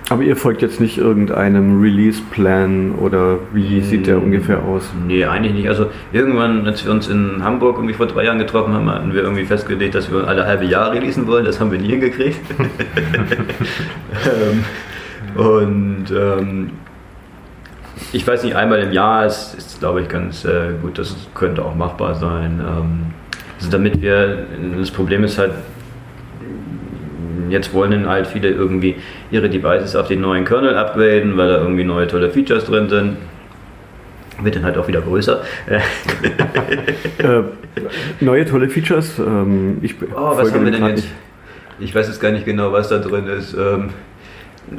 Aber 0.09 0.23
ihr 0.23 0.37
folgt 0.37 0.63
jetzt 0.63 0.81
nicht 0.81 0.99
irgendeinem 0.99 1.81
Release-Plan 1.81 2.93
oder 2.93 3.39
wie 3.53 3.81
sieht 3.81 4.07
der 4.07 4.19
Mm. 4.19 4.25
ungefähr 4.25 4.63
aus? 4.63 4.89
Nee, 5.05 5.25
eigentlich 5.25 5.53
nicht. 5.53 5.69
Also 5.69 5.87
irgendwann, 6.13 6.65
als 6.65 6.85
wir 6.85 6.93
uns 6.93 7.09
in 7.09 7.43
Hamburg 7.43 7.77
irgendwie 7.77 7.95
vor 7.95 8.07
drei 8.07 8.25
Jahren 8.25 8.39
getroffen 8.39 8.73
haben, 8.73 8.89
hatten 8.89 9.13
wir 9.13 9.23
irgendwie 9.23 9.45
festgelegt, 9.45 9.97
dass 9.97 10.11
wir 10.13 10.29
alle 10.29 10.47
halbe 10.47 10.65
Jahr 10.65 10.93
releasen 10.93 11.27
wollen. 11.27 11.45
Das 11.45 11.59
haben 11.59 11.73
wir 11.73 11.81
nie 11.81 11.89
hingekriegt. 11.89 12.39
ähm, 14.25 14.65
und 15.35 16.05
ähm, 16.17 16.71
ich 18.13 18.27
weiß 18.27 18.45
nicht, 18.45 18.57
einmal 18.57 18.81
im 18.81 18.93
Jahr 18.93 19.27
ist, 19.27 19.55
ist 19.55 19.81
glaube 19.81 20.03
ich, 20.03 20.09
ganz 20.09 20.45
äh, 20.45 20.73
gut. 20.81 20.99
Das 20.99 21.17
könnte 21.35 21.65
auch 21.65 21.75
machbar 21.75 22.15
sein. 22.15 22.61
Ähm, 22.61 23.07
also 23.59 23.71
damit 23.71 24.03
wir, 24.03 24.47
das 24.79 24.91
Problem 24.91 25.25
ist 25.25 25.39
halt, 25.39 25.53
jetzt 27.49 27.73
wollen 27.73 28.07
halt 28.07 28.27
viele 28.27 28.51
irgendwie 28.51 28.97
ihre 29.31 29.49
Devices 29.49 29.97
auf 29.97 30.09
den 30.09 30.21
neuen 30.21 30.45
Kernel 30.45 30.77
upgraden, 30.77 31.37
weil 31.37 31.49
da 31.49 31.59
irgendwie 31.59 31.85
neue 31.85 32.07
tolle 32.07 32.31
Features 32.31 32.67
drin 32.67 32.89
sind. 32.89 33.17
wird 34.43 34.57
dann 34.57 34.65
halt 34.65 34.77
auch 34.77 34.89
wieder 34.89 35.01
größer. 35.01 35.43
Äh, 35.67 35.81
neue 38.21 38.45
tolle 38.45 38.69
Features. 38.69 39.19
Ähm, 39.19 39.79
ich 39.81 39.95
Oh, 40.15 40.37
was 40.37 40.53
haben 40.53 40.65
wir 40.65 40.73
denn 40.73 40.87
jetzt? 40.87 41.07
Ich 41.79 41.95
weiß 41.95 42.09
jetzt 42.09 42.21
gar 42.21 42.33
nicht 42.33 42.45
genau, 42.45 42.73
was 42.73 42.89
da 42.89 42.99
drin 42.99 43.27
ist. 43.27 43.55
Ähm, 43.55 43.91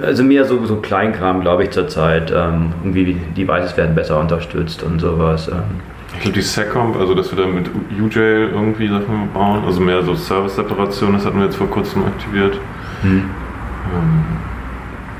also 0.01 0.23
mehr 0.23 0.45
so, 0.45 0.65
so 0.65 0.77
Kleinkram, 0.77 1.41
glaube 1.41 1.63
ich, 1.63 1.71
zurzeit. 1.71 2.31
Ähm, 2.35 2.73
irgendwie 2.83 3.05
die 3.05 3.45
Devices 3.45 3.77
werden 3.77 3.95
besser 3.95 4.19
unterstützt 4.19 4.83
und 4.83 4.99
sowas. 4.99 5.47
Ähm, 5.47 5.63
Ich 6.15 6.21
glaube, 6.21 6.35
die 6.35 6.41
SecComp, 6.41 6.97
also 6.97 7.13
dass 7.15 7.35
wir 7.35 7.43
da 7.43 7.49
mit 7.49 7.69
UJail 7.99 8.49
irgendwie 8.51 8.87
Sachen 8.87 9.29
bauen, 9.33 9.63
also 9.65 9.79
mehr 9.79 10.03
so 10.03 10.15
Service-Separation, 10.15 11.13
das 11.13 11.25
hatten 11.25 11.37
wir 11.37 11.45
jetzt 11.45 11.57
vor 11.57 11.69
kurzem 11.69 12.05
aktiviert. 12.05 12.59
hm. 13.01 13.23
Ähm, 13.93 14.25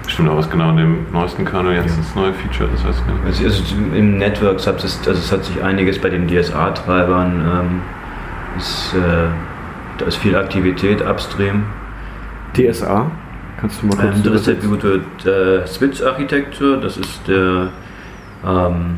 stimmt 0.08 0.30
auch 0.30 0.38
was 0.38 0.50
genau 0.50 0.70
in 0.72 0.78
dem 0.78 1.06
neuesten 1.12 1.46
Kernel 1.46 1.76
jetzt 1.76 1.98
das 1.98 2.16
neue 2.16 2.34
Feature, 2.34 2.70
das 2.72 2.86
weiß 2.86 2.96
ich 3.00 3.14
nicht. 3.14 3.44
Also, 3.44 3.62
also 3.62 3.76
im 3.96 4.18
Network 4.18 4.58
ist, 4.58 4.68
also 5.08 5.12
es 5.12 5.32
hat 5.32 5.46
sich 5.46 5.62
einiges 5.64 6.00
bei 6.00 6.10
den 6.10 6.28
DSA-Treibern. 6.28 7.32
Ähm, 7.32 7.82
ist, 8.58 8.94
äh, 8.96 9.28
da 9.98 10.06
ist 10.06 10.18
viel 10.18 10.36
Aktivität 10.36 11.02
upstream. 11.02 11.64
DSA. 12.54 13.12
Kannst 13.60 13.82
du 13.82 13.88
mal 13.88 13.98
kurz 13.98 14.16
Ähm, 14.18 14.24
das 14.24 14.42
ist 14.42 14.48
übersetzen? 14.48 14.72
Distributed 14.72 15.26
äh, 15.26 15.68
Switch 15.68 16.02
Architecture. 16.04 16.80
Das 16.80 16.98
ist 16.98 17.22
der 17.28 17.70
ähm, 18.46 18.98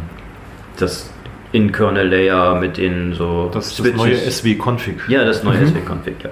das 0.77 1.11
In-Kernel-Layer 1.51 2.55
mit 2.59 2.77
den 2.77 3.13
so 3.13 3.49
Das 3.53 3.67
ist 3.67 3.79
das 3.79 3.93
neue 3.93 4.15
SW-Config. 4.15 4.97
Ja, 5.07 5.23
das 5.25 5.43
neue 5.43 5.57
Mhm. 5.59 5.67
SW-Config, 5.67 6.15
ja. 6.23 6.29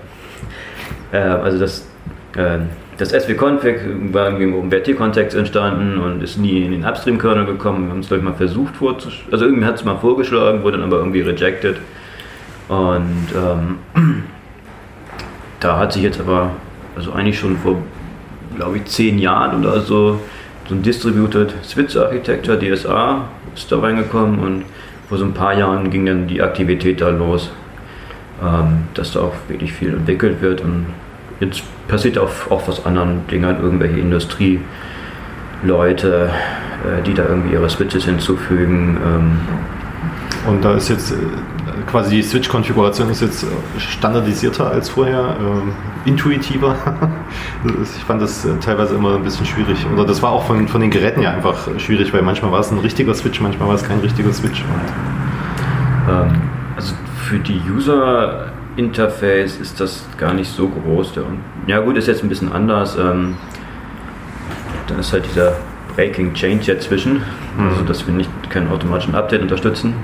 Äh, 1.17 1.23
also 1.41 1.57
das, 1.59 1.87
äh, 2.35 2.59
das 2.97 3.09
SW-Config 3.09 3.79
war 4.13 4.25
irgendwie 4.27 4.43
im 4.45 4.55
OpenWrt-Kontext 4.55 5.35
entstanden 5.35 5.97
und 5.97 6.21
ist 6.21 6.37
nie 6.37 6.63
in 6.63 6.71
den 6.71 6.85
Upstream-Kernel 6.85 7.45
gekommen. 7.45 7.85
Wir 7.85 7.91
haben 7.91 7.99
es, 7.99 8.07
glaube 8.07 8.19
ich, 8.19 8.25
mal 8.29 8.35
versucht 8.35 8.75
vorzuschlagen. 8.75 9.31
Also 9.33 9.45
irgendwie 9.45 9.65
hat 9.65 9.75
es 9.75 9.83
mal 9.85 9.97
vorgeschlagen, 9.97 10.63
wurde 10.63 10.77
dann 10.77 10.87
aber 10.87 10.97
irgendwie 10.97 11.21
rejected. 11.21 11.77
Und 12.67 13.27
ähm, 13.35 13.77
da 15.59 15.79
hat 15.79 15.93
sich 15.93 16.03
jetzt 16.03 16.19
aber, 16.19 16.51
also 16.95 17.13
eigentlich 17.13 17.39
schon 17.39 17.57
vor, 17.57 17.77
glaube 18.57 18.77
ich, 18.77 18.85
zehn 18.85 19.19
Jahren 19.19 19.65
oder 19.65 19.81
so, 19.81 20.19
so 20.67 20.75
ein 20.75 20.81
Distributed 20.81 21.53
Switch 21.63 21.95
Architecture, 21.95 22.59
DSA, 22.59 23.21
ist 23.55 23.71
da 23.71 23.79
reingekommen 23.79 24.39
und 24.39 24.63
vor 25.07 25.17
so 25.17 25.23
ein 25.23 25.33
paar 25.33 25.57
Jahren 25.57 25.89
ging 25.89 26.05
dann 26.05 26.27
die 26.27 26.41
Aktivität 26.41 26.99
da 26.99 27.09
los, 27.09 27.49
ähm, 28.43 28.83
dass 28.93 29.13
da 29.13 29.21
auch 29.21 29.35
wirklich 29.47 29.71
viel 29.71 29.93
entwickelt 29.93 30.41
wird 30.41 30.61
und 30.61 30.87
jetzt 31.39 31.63
passiert 31.87 32.17
auch, 32.17 32.29
auch 32.49 32.67
was 32.67 32.85
anderen 32.85 33.25
Dingen, 33.27 33.57
irgendwelche 33.61 33.99
Industrieleute, 33.99 34.63
äh, 35.63 37.01
die 37.05 37.13
da 37.13 37.23
irgendwie 37.23 37.53
ihre 37.53 37.69
Switches 37.69 38.05
hinzufügen. 38.05 38.97
Ähm, 39.05 39.39
Und 40.47 40.63
da 40.63 40.73
ist 40.73 40.89
jetzt 40.89 41.11
äh, 41.11 41.15
quasi 41.87 42.17
die 42.17 42.23
Switch-Konfiguration 42.23 43.09
ist 43.09 43.21
jetzt 43.21 43.43
äh, 43.43 43.47
standardisierter 43.79 44.69
als 44.69 44.89
vorher, 44.89 45.37
ähm, 45.39 45.71
intuitiver. 46.05 46.75
ich 47.83 48.03
fand 48.03 48.21
das 48.21 48.45
äh, 48.45 48.57
teilweise 48.59 48.95
immer 48.95 49.15
ein 49.15 49.23
bisschen 49.23 49.45
schwierig. 49.45 49.85
Oder 49.93 50.05
das 50.05 50.21
war 50.21 50.31
auch 50.31 50.43
von, 50.43 50.67
von 50.67 50.81
den 50.81 50.91
Geräten 50.91 51.21
ja 51.21 51.31
einfach 51.31 51.67
schwierig, 51.79 52.13
weil 52.13 52.21
manchmal 52.21 52.51
war 52.51 52.59
es 52.59 52.71
ein 52.71 52.79
richtiger 52.79 53.13
Switch, 53.13 53.41
manchmal 53.41 53.69
war 53.69 53.75
es 53.75 53.83
kein 53.83 53.99
richtiger 53.99 54.33
Switch. 54.33 54.61
Und 54.61 56.13
Ähm, 56.13 56.41
also 56.75 56.93
für 57.23 57.39
die 57.39 57.61
User 57.69 58.51
Interface 58.75 59.57
ist 59.57 59.79
das 59.79 60.05
gar 60.17 60.33
nicht 60.33 60.49
so 60.49 60.69
groß. 60.69 61.13
Der, 61.13 61.23
ja 61.65 61.79
gut, 61.79 61.97
ist 61.97 62.07
jetzt 62.07 62.23
ein 62.23 62.29
bisschen 62.29 62.51
anders. 62.51 62.97
Ähm, 62.97 63.35
da 64.87 64.95
ist 64.95 65.11
halt 65.11 65.25
dieser 65.25 65.53
Breaking 65.95 66.33
Change 66.33 66.65
jetzt 66.65 66.87
zwischen, 66.87 67.23
also 67.57 67.83
dass 67.83 68.05
wir 68.05 68.13
nicht 68.13 68.29
keinen 68.51 68.71
automatischen 68.71 69.15
Update 69.15 69.41
unterstützen. 69.41 69.95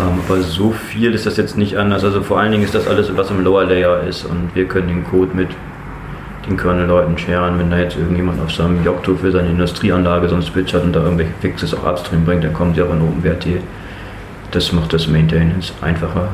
Ähm, 0.00 0.20
aber 0.26 0.40
so 0.40 0.70
viel 0.72 1.14
ist 1.14 1.26
das 1.26 1.36
jetzt 1.36 1.56
nicht 1.56 1.76
anders. 1.76 2.04
Also 2.04 2.22
vor 2.22 2.38
allen 2.40 2.52
Dingen 2.52 2.64
ist 2.64 2.74
das 2.74 2.86
alles, 2.88 3.16
was 3.16 3.30
im 3.30 3.42
Lower 3.44 3.64
Layer 3.64 4.02
ist 4.02 4.24
und 4.24 4.50
wir 4.54 4.66
können 4.66 4.88
den 4.88 5.04
Code 5.04 5.30
mit 5.34 5.48
den 6.48 6.56
Kernel-Leuten 6.56 7.16
scheren. 7.16 7.58
Wenn 7.58 7.70
da 7.70 7.78
jetzt 7.78 7.96
irgendjemand 7.96 8.40
auf 8.42 8.52
seinem 8.52 8.84
Yocto 8.84 9.14
für 9.14 9.30
seine 9.30 9.48
Industrieanlage 9.50 10.28
so 10.28 10.34
einen 10.34 10.42
Switch 10.42 10.74
hat 10.74 10.82
und 10.82 10.92
da 10.94 11.02
irgendwelche 11.02 11.32
Fixes 11.40 11.74
auch 11.74 11.88
upstream 11.88 12.24
bringt, 12.24 12.44
dann 12.44 12.52
kommen 12.52 12.74
sie 12.74 12.82
auch 12.82 12.92
in 12.92 13.00
OpenWrt. 13.00 13.46
Das 14.50 14.72
macht 14.72 14.92
das 14.92 15.06
Maintenance 15.08 15.72
einfacher. 15.80 16.28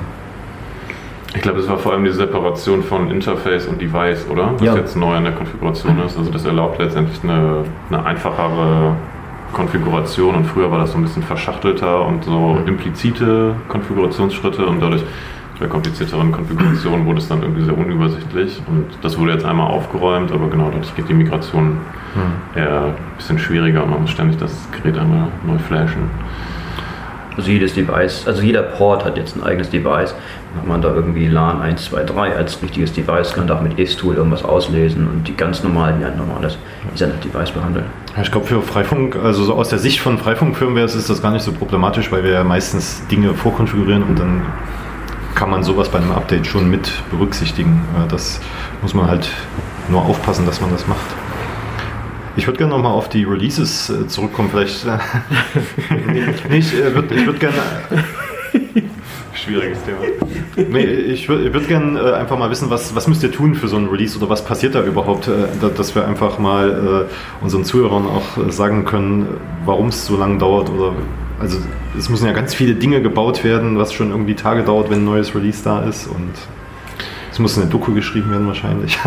Ich 1.35 1.43
glaube, 1.43 1.59
das 1.59 1.69
war 1.69 1.79
vor 1.79 1.93
allem 1.93 2.05
die 2.05 2.11
Separation 2.11 2.83
von 2.83 3.09
Interface 3.11 3.67
und 3.67 3.81
Device, 3.81 4.27
oder? 4.29 4.53
Was 4.55 4.63
Ja. 4.63 4.75
jetzt 4.75 4.97
neu 4.97 5.17
in 5.17 5.23
der 5.25 5.33
Konfiguration 5.33 6.01
ist. 6.05 6.19
Also 6.19 6.29
das 6.31 6.45
erlaubt 6.45 6.81
letztendlich 6.81 7.23
eine, 7.23 7.65
eine 7.89 8.05
einfachere 8.05 8.97
Konfiguration 9.53 10.35
und 10.35 10.45
früher 10.45 10.71
war 10.71 10.79
das 10.79 10.93
so 10.93 10.99
ein 10.99 11.03
bisschen 11.03 11.23
verschachtelter 11.23 12.07
und 12.07 12.25
so 12.25 12.59
implizite 12.67 13.55
Konfigurationsschritte 13.69 14.67
und 14.67 14.81
dadurch 14.81 15.03
bei 15.59 15.67
komplizierteren 15.67 16.33
Konfigurationen 16.33 17.05
wurde 17.05 17.19
es 17.19 17.29
dann 17.29 17.43
irgendwie 17.43 17.65
sehr 17.65 17.77
unübersichtlich 17.77 18.63
und 18.67 18.87
das 19.03 19.19
wurde 19.19 19.33
jetzt 19.33 19.45
einmal 19.45 19.71
aufgeräumt, 19.71 20.33
aber 20.33 20.49
genau 20.49 20.71
dadurch 20.71 20.95
geht 20.97 21.09
die 21.09 21.15
Migration 21.15 21.79
eher 22.55 22.87
ein 22.87 22.95
bisschen 23.17 23.39
schwieriger 23.39 23.85
und 23.85 23.91
man 23.91 24.01
muss 24.01 24.11
ständig 24.11 24.39
das 24.39 24.69
Gerät 24.73 24.99
einmal 24.99 25.29
neu 25.47 25.59
flashen. 25.59 26.11
Also 27.37 27.51
jedes 27.51 27.75
Device, 27.75 28.27
also 28.27 28.43
jeder 28.43 28.63
Port 28.63 29.05
hat 29.05 29.17
jetzt 29.17 29.37
ein 29.37 29.43
eigenes 29.43 29.71
Device. 29.71 30.15
Hat 30.57 30.67
man 30.67 30.83
da 30.83 30.93
irgendwie 30.93 31.29
LAN 31.29 31.61
1, 31.63 31.85
2, 31.87 32.03
3 32.05 32.37
als 32.37 32.61
richtiges 32.61 32.93
Device, 32.93 33.33
kann 33.33 33.47
da 33.47 33.57
auch 33.57 33.63
mit 33.63 33.79
ESTool 33.79 34.17
irgendwas 34.17 34.45
auslesen 34.45 35.07
und 35.09 35.29
die 35.29 35.37
ganz 35.37 35.63
normal 35.63 35.95
wie 36.01 36.05
ein 36.05 36.17
normales 36.17 36.59
Ethernet-Device 36.93 37.53
behandeln. 37.53 37.87
Ich 38.21 38.33
glaube, 38.33 38.47
für 38.47 38.61
Freifunk, 38.61 39.17
also 39.17 39.45
so 39.45 39.55
aus 39.55 39.69
der 39.69 39.79
Sicht 39.79 40.01
von 40.01 40.19
Freifunk-Firmwares 40.19 40.97
ist 40.97 41.09
das 41.09 41.23
gar 41.23 41.31
nicht 41.31 41.43
so 41.45 41.53
problematisch, 41.53 42.11
weil 42.11 42.25
wir 42.25 42.33
ja 42.33 42.43
meistens 42.45 43.07
Dinge 43.07 43.33
vorkonfigurieren 43.35 44.03
und 44.03 44.19
dann 44.19 44.43
kann 45.37 45.51
man 45.51 45.63
sowas 45.63 45.89
bei 45.89 45.99
einem 45.99 46.11
Update 46.13 46.47
schon 46.47 46.69
mit 46.69 46.91
berücksichtigen. 47.11 47.83
Äh, 47.97 48.09
Das 48.09 48.41
muss 48.83 48.93
man 48.93 49.07
halt 49.07 49.31
nur 49.89 50.03
aufpassen, 50.05 50.47
dass 50.47 50.61
man 50.61 50.71
das 50.71 50.87
macht. 50.89 51.07
Ich 52.37 52.47
würde 52.47 52.59
gerne 52.59 52.73
nochmal 52.73 52.93
auf 52.93 53.09
die 53.09 53.25
Releases 53.25 53.89
äh, 53.91 54.07
zurückkommen. 54.07 54.51
Vielleicht. 54.51 54.85
äh, 54.85 54.99
nee, 56.49 56.59
ich 56.59 56.73
würde 56.77 57.27
würd 57.27 57.41
gerne 57.41 57.57
Schwieriges 59.45 59.79
Thema. 59.85 59.99
Nee, 60.69 60.85
ich 60.85 61.29
würde 61.29 61.53
würd 61.55 61.69
gerne 61.69 61.99
äh, 61.99 62.13
einfach 62.13 62.39
mal 62.39 62.51
wissen, 62.51 62.69
was, 62.69 62.95
was 62.95 63.09
müsst 63.09 63.23
ihr 63.23 63.33
tun 63.33 63.55
für 63.55 63.69
so 63.69 63.77
ein 63.77 63.87
Release 63.87 64.19
oder 64.19 64.29
was 64.29 64.45
passiert 64.45 64.75
da 64.75 64.83
überhaupt, 64.83 65.29
äh, 65.29 65.47
da, 65.61 65.69
dass 65.69 65.95
wir 65.95 66.07
einfach 66.07 66.39
mal 66.39 67.09
äh, 67.09 67.45
unseren 67.45 67.65
Zuhörern 67.65 68.07
auch 68.07 68.37
äh, 68.37 68.53
sagen 68.53 68.85
können, 68.85 69.29
warum 69.65 69.89
es 69.89 70.07
so 70.07 70.17
lange 70.17 70.39
dauert 70.39 70.69
oder 70.71 70.93
also 71.41 71.59
es 71.99 72.11
müssen 72.11 72.27
ja 72.27 72.33
ganz 72.33 72.55
viele 72.55 72.75
Dinge 72.75 73.01
gebaut 73.01 73.43
werden, 73.45 73.79
was 73.79 73.95
schon 73.95 74.11
irgendwie 74.11 74.35
Tage 74.35 74.63
dauert, 74.63 74.91
wenn 74.91 74.99
ein 74.99 75.05
neues 75.07 75.35
Release 75.35 75.65
da 75.65 75.83
ist 75.85 76.07
und 76.07 76.33
es 77.33 77.39
muss 77.39 77.57
eine 77.57 77.67
Doku 77.67 77.95
geschrieben 77.95 78.31
werden 78.31 78.47
wahrscheinlich. 78.47 78.99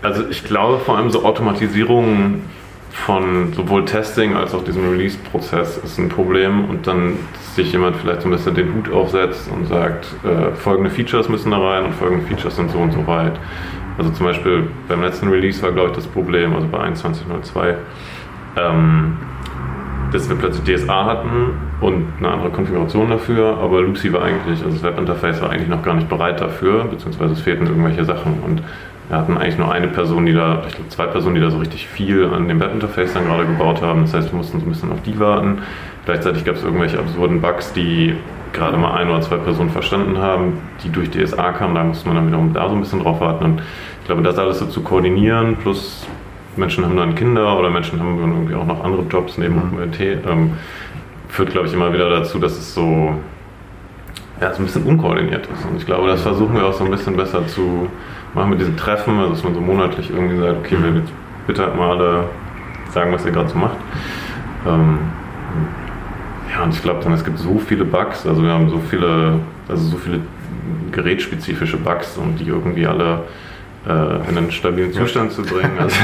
Also 0.00 0.22
ich 0.30 0.44
glaube 0.44 0.78
vor 0.78 0.96
allem 0.96 1.10
so 1.10 1.24
Automatisierung 1.24 2.42
von 2.90 3.52
sowohl 3.52 3.84
Testing 3.84 4.34
als 4.34 4.54
auch 4.54 4.64
diesem 4.64 4.88
Release-Prozess 4.88 5.78
ist 5.78 5.98
ein 5.98 6.08
Problem 6.08 6.64
und 6.64 6.86
dann 6.86 7.14
sich 7.54 7.72
jemand 7.72 7.96
vielleicht 7.96 8.22
so 8.22 8.28
ein 8.28 8.32
bisschen 8.32 8.54
den 8.54 8.74
Hut 8.74 8.90
aufsetzt 8.92 9.50
und 9.52 9.66
sagt, 9.66 10.06
äh, 10.24 10.54
folgende 10.54 10.90
Features 10.90 11.28
müssen 11.28 11.50
da 11.50 11.58
rein 11.58 11.84
und 11.84 11.94
folgende 11.94 12.26
Features 12.26 12.56
sind 12.56 12.70
so 12.70 12.78
und 12.78 12.92
so 12.92 13.06
weit. 13.06 13.38
Also 13.98 14.10
zum 14.10 14.26
Beispiel 14.26 14.68
beim 14.86 15.02
letzten 15.02 15.28
Release 15.28 15.62
war 15.62 15.72
glaube 15.72 15.90
ich 15.90 15.96
das 15.96 16.06
Problem, 16.06 16.54
also 16.54 16.68
bei 16.68 16.78
21.02, 16.78 17.74
ähm, 18.56 19.16
dass 20.12 20.28
wir 20.28 20.36
plötzlich 20.36 20.76
DSA 20.76 21.04
hatten 21.04 21.50
und 21.80 22.06
eine 22.18 22.28
andere 22.28 22.50
Konfiguration 22.50 23.10
dafür, 23.10 23.58
aber 23.58 23.82
Lucy 23.82 24.12
war 24.12 24.22
eigentlich, 24.22 24.62
also 24.64 24.70
das 24.70 24.82
Webinterface 24.82 25.42
war 25.42 25.50
eigentlich 25.50 25.68
noch 25.68 25.82
gar 25.82 25.94
nicht 25.94 26.08
bereit 26.08 26.40
dafür, 26.40 26.84
beziehungsweise 26.84 27.34
es 27.34 27.40
fehlten 27.40 27.66
irgendwelche 27.66 28.04
Sachen 28.04 28.40
und 28.44 28.62
wir 29.08 29.16
hatten 29.16 29.38
eigentlich 29.38 29.56
nur 29.56 29.72
eine 29.72 29.88
Person, 29.88 30.26
die 30.26 30.34
da, 30.34 30.62
ich 30.68 30.74
glaube 30.74 30.90
zwei 30.90 31.06
Personen, 31.06 31.34
die 31.34 31.40
da 31.40 31.50
so 31.50 31.58
richtig 31.58 31.88
viel 31.88 32.26
an 32.26 32.46
dem 32.46 32.60
Webinterface 32.60 33.14
dann 33.14 33.24
gerade 33.24 33.46
gebaut 33.46 33.80
haben. 33.80 34.02
Das 34.02 34.12
heißt, 34.12 34.32
wir 34.32 34.36
mussten 34.36 34.60
so 34.60 34.66
ein 34.66 34.68
bisschen 34.68 34.92
auf 34.92 35.02
die 35.02 35.18
warten. 35.18 35.62
Gleichzeitig 36.04 36.44
gab 36.44 36.56
es 36.56 36.64
irgendwelche 36.64 36.98
absurden 36.98 37.40
Bugs, 37.40 37.72
die 37.72 38.14
gerade 38.52 38.76
mal 38.76 38.94
ein 38.94 39.08
oder 39.08 39.22
zwei 39.22 39.36
Personen 39.36 39.70
verstanden 39.70 40.18
haben, 40.18 40.58
die 40.84 40.90
durch 40.90 41.10
DSA 41.10 41.52
kamen. 41.52 41.74
Da 41.74 41.84
musste 41.84 42.06
man 42.06 42.16
dann 42.16 42.26
wiederum 42.26 42.52
da 42.52 42.68
so 42.68 42.74
ein 42.74 42.80
bisschen 42.80 43.02
drauf 43.02 43.20
warten. 43.20 43.44
Und 43.44 43.62
ich 44.00 44.06
glaube, 44.06 44.22
das 44.22 44.38
alles 44.38 44.58
so 44.58 44.66
zu 44.66 44.82
koordinieren, 44.82 45.56
plus 45.56 46.06
Menschen 46.56 46.84
haben 46.84 46.96
dann 46.96 47.14
Kinder 47.14 47.58
oder 47.58 47.70
Menschen 47.70 48.00
haben 48.00 48.20
dann 48.20 48.32
irgendwie 48.32 48.54
auch 48.54 48.66
noch 48.66 48.84
andere 48.84 49.02
Jobs 49.08 49.38
neben 49.38 49.58
OpenRT, 49.58 50.00
ähm, 50.00 50.52
führt, 51.28 51.50
glaube 51.50 51.66
ich, 51.66 51.72
immer 51.72 51.92
wieder 51.92 52.10
dazu, 52.10 52.38
dass 52.38 52.52
es 52.52 52.74
so 52.74 53.14
ja, 54.40 54.52
so 54.52 54.62
ein 54.62 54.66
bisschen 54.66 54.84
unkoordiniert 54.84 55.46
ist. 55.46 55.64
Und 55.64 55.76
ich 55.76 55.86
glaube, 55.86 56.08
das 56.08 56.22
versuchen 56.22 56.54
wir 56.54 56.66
auch 56.66 56.72
so 56.72 56.84
ein 56.84 56.90
bisschen 56.90 57.16
besser 57.16 57.46
zu 57.46 57.88
machen 58.34 58.50
mit 58.50 58.60
diesen 58.60 58.76
Treffen, 58.76 59.18
also 59.18 59.30
dass 59.30 59.44
man 59.44 59.54
so 59.54 59.60
monatlich 59.60 60.10
irgendwie 60.10 60.38
sagt, 60.38 60.58
okay, 60.58 60.76
wir 60.82 61.00
jetzt 61.00 61.12
bitte 61.46 61.62
halt 61.62 61.76
mal 61.76 61.90
alle 61.90 62.24
sagen, 62.92 63.12
was 63.12 63.24
ihr 63.24 63.32
gerade 63.32 63.48
so 63.48 63.58
macht. 63.58 63.76
Ähm, 64.66 64.98
ja, 66.50 66.64
und 66.64 66.74
ich 66.74 66.82
glaube 66.82 67.02
dann, 67.02 67.12
es 67.12 67.24
gibt 67.24 67.38
so 67.38 67.58
viele 67.58 67.84
Bugs, 67.84 68.26
also 68.26 68.42
wir 68.42 68.50
haben 68.50 68.68
so 68.68 68.78
viele, 68.78 69.40
also 69.68 69.84
so 69.84 69.96
viele 69.96 70.20
gerätspezifische 70.92 71.76
Bugs 71.76 72.16
und 72.16 72.38
die 72.38 72.48
irgendwie 72.48 72.86
alle 72.86 73.24
in 73.94 74.36
einen 74.36 74.50
stabilen 74.50 74.92
Zustand 74.92 75.32
zu 75.32 75.42
bringen. 75.42 75.70
Also, 75.78 75.96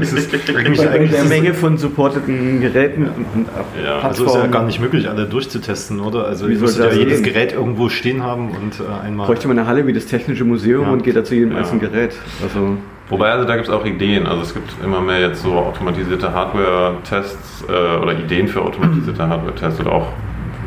es 0.00 0.12
ist 0.12 0.34
Eigentlich, 0.56 0.78
Bei 0.78 0.90
eigentlich 0.90 1.10
der 1.12 1.24
Menge 1.24 1.54
von 1.54 1.78
supporteten 1.78 2.60
Geräten 2.60 3.04
und, 3.04 3.26
und 3.34 3.48
Ab- 3.48 3.64
Ja, 3.82 3.98
also 4.00 4.26
ist 4.26 4.34
ja 4.34 4.46
gar 4.48 4.64
nicht 4.64 4.80
möglich, 4.80 5.08
alle 5.08 5.24
durchzutesten, 5.26 6.00
oder? 6.00 6.26
Also 6.26 6.48
Wie 6.48 6.52
ihr 6.52 6.58
soll 6.58 6.66
müsstet 6.66 6.92
ja 6.92 6.98
jedes 6.98 7.22
gehen? 7.22 7.32
Gerät 7.32 7.52
irgendwo 7.54 7.88
stehen 7.88 8.22
haben 8.22 8.50
und 8.50 8.80
äh, 8.80 9.06
einmal. 9.06 9.26
bräuchte 9.26 9.48
man 9.48 9.58
eine 9.58 9.66
Halle 9.66 9.86
wie 9.86 9.92
das 9.94 10.04
Technische 10.06 10.44
Museum 10.44 10.82
Ja. 10.86 10.90
und 10.92 11.02
geht 11.02 11.16
da 11.16 11.24
zu 11.24 11.34
jedem 11.34 11.52
Ja. 11.52 11.58
einzelnen 11.58 11.80
Gerät. 11.80 12.14
Also 12.42 12.76
Wobei, 13.08 13.30
also 13.32 13.46
da 13.46 13.56
gibt 13.56 13.68
es 13.68 13.72
auch 13.74 13.84
Ideen. 13.86 14.26
Also 14.26 14.42
es 14.42 14.52
gibt 14.54 14.70
immer 14.84 15.00
mehr 15.00 15.20
jetzt 15.20 15.42
so 15.42 15.52
automatisierte 15.54 16.32
Hardware-Tests 16.32 17.64
äh, 17.68 17.96
oder 18.02 18.18
Ideen 18.18 18.48
für 18.48 18.60
automatisierte 18.62 19.26
Hardware-Tests 19.28 19.80
oder 19.80 19.92
auch 19.92 20.08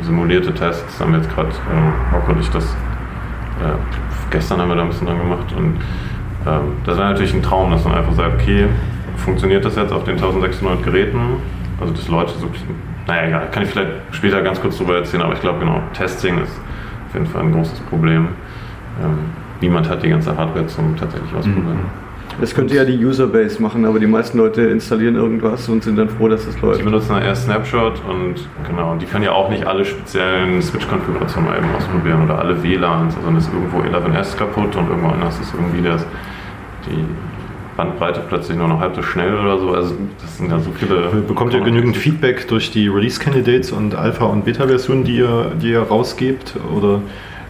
simulierte 0.02 0.52
Tests. 0.52 0.98
Da 0.98 1.04
haben 1.04 1.12
wir 1.12 1.20
jetzt 1.20 1.32
gerade, 1.34 1.48
äh, 1.50 2.14
Rock 2.16 2.28
und 2.28 2.40
ich 2.40 2.48
das, 2.50 2.64
äh, 2.64 3.76
gestern 4.30 4.60
haben 4.60 4.68
wir 4.68 4.74
da 4.76 4.82
ein 4.82 4.88
bisschen 4.88 5.06
dran 5.06 5.18
gemacht 5.18 5.54
und 5.56 5.76
das 6.84 6.96
wäre 6.98 7.08
natürlich 7.10 7.34
ein 7.34 7.42
Traum, 7.42 7.70
dass 7.70 7.84
man 7.84 7.94
einfach 7.94 8.12
sagt, 8.14 8.40
okay, 8.40 8.66
funktioniert 9.16 9.64
das 9.64 9.76
jetzt 9.76 9.92
auf 9.92 10.04
den 10.04 10.14
1600 10.16 10.82
Geräten? 10.82 11.18
Also 11.80 11.92
dass 11.92 12.08
Leute 12.08 12.32
so, 12.38 12.48
naja, 13.06 13.28
egal, 13.28 13.48
kann 13.50 13.62
ich 13.62 13.68
vielleicht 13.70 13.90
später 14.12 14.42
ganz 14.42 14.60
kurz 14.60 14.78
drüber 14.78 14.96
erzählen, 14.96 15.22
aber 15.22 15.34
ich 15.34 15.40
glaube 15.40 15.58
genau, 15.58 15.80
Testing 15.94 16.38
ist 16.38 16.52
auf 17.08 17.14
jeden 17.14 17.26
Fall 17.26 17.42
ein 17.42 17.52
großes 17.52 17.80
Problem. 17.80 18.28
Ähm, 19.02 19.18
niemand 19.60 19.88
hat 19.88 20.02
die 20.02 20.08
ganze 20.10 20.36
Hardware 20.36 20.66
zum 20.66 20.96
tatsächlich 20.96 21.34
Ausprobieren. 21.34 21.78
das 22.40 22.54
könnte 22.54 22.74
ja 22.74 22.84
die 22.84 23.04
Userbase 23.04 23.60
machen, 23.62 23.84
aber 23.84 23.98
die 23.98 24.06
meisten 24.06 24.38
Leute 24.38 24.62
installieren 24.62 25.16
irgendwas 25.16 25.68
und 25.68 25.82
sind 25.82 25.96
dann 25.96 26.08
froh, 26.08 26.28
dass 26.28 26.46
es 26.46 26.54
Die 26.56 26.64
läuft. 26.64 26.84
benutzen 26.84 27.16
eher 27.16 27.34
Snapshot 27.34 28.00
und 28.08 28.34
genau, 28.68 28.94
die 28.96 29.06
können 29.06 29.24
ja 29.24 29.32
auch 29.32 29.48
nicht 29.50 29.66
alle 29.66 29.84
speziellen 29.84 30.60
Switch-Konfigurationen 30.62 31.48
mal 31.50 31.58
eben 31.58 31.74
ausprobieren 31.74 32.24
oder 32.24 32.38
alle 32.38 32.62
WLANs. 32.62 33.14
Also 33.16 33.26
dann 33.26 33.36
ist 33.36 33.50
irgendwo 33.52 33.78
11S 33.80 34.36
kaputt 34.36 34.76
und 34.76 34.88
irgendwo 34.88 35.08
anders 35.08 35.38
ist 35.40 35.52
irgendwie 35.54 35.86
das, 35.86 36.06
die 36.86 37.04
Bandbreite 37.76 38.22
plötzlich 38.28 38.56
nur 38.56 38.68
noch 38.68 38.80
halb 38.80 38.94
so 38.94 39.02
schnell 39.02 39.34
oder 39.34 39.58
so. 39.58 39.70
Also 39.72 39.94
das 40.20 40.38
sind 40.38 40.50
ja 40.50 40.58
so 40.60 40.70
viele. 40.78 41.08
Bekommt 41.26 41.52
ihr 41.54 41.60
genügend 41.60 41.96
Feedback 41.96 42.46
durch 42.48 42.70
die 42.70 42.88
Release-Candidates 42.88 43.72
und 43.72 43.94
Alpha- 43.94 44.26
und 44.26 44.44
Beta-Versionen, 44.44 45.04
die 45.04 45.16
ihr, 45.16 45.52
die 45.60 45.70
ihr 45.70 45.82
rausgebt? 45.82 46.54
Oder 46.76 47.00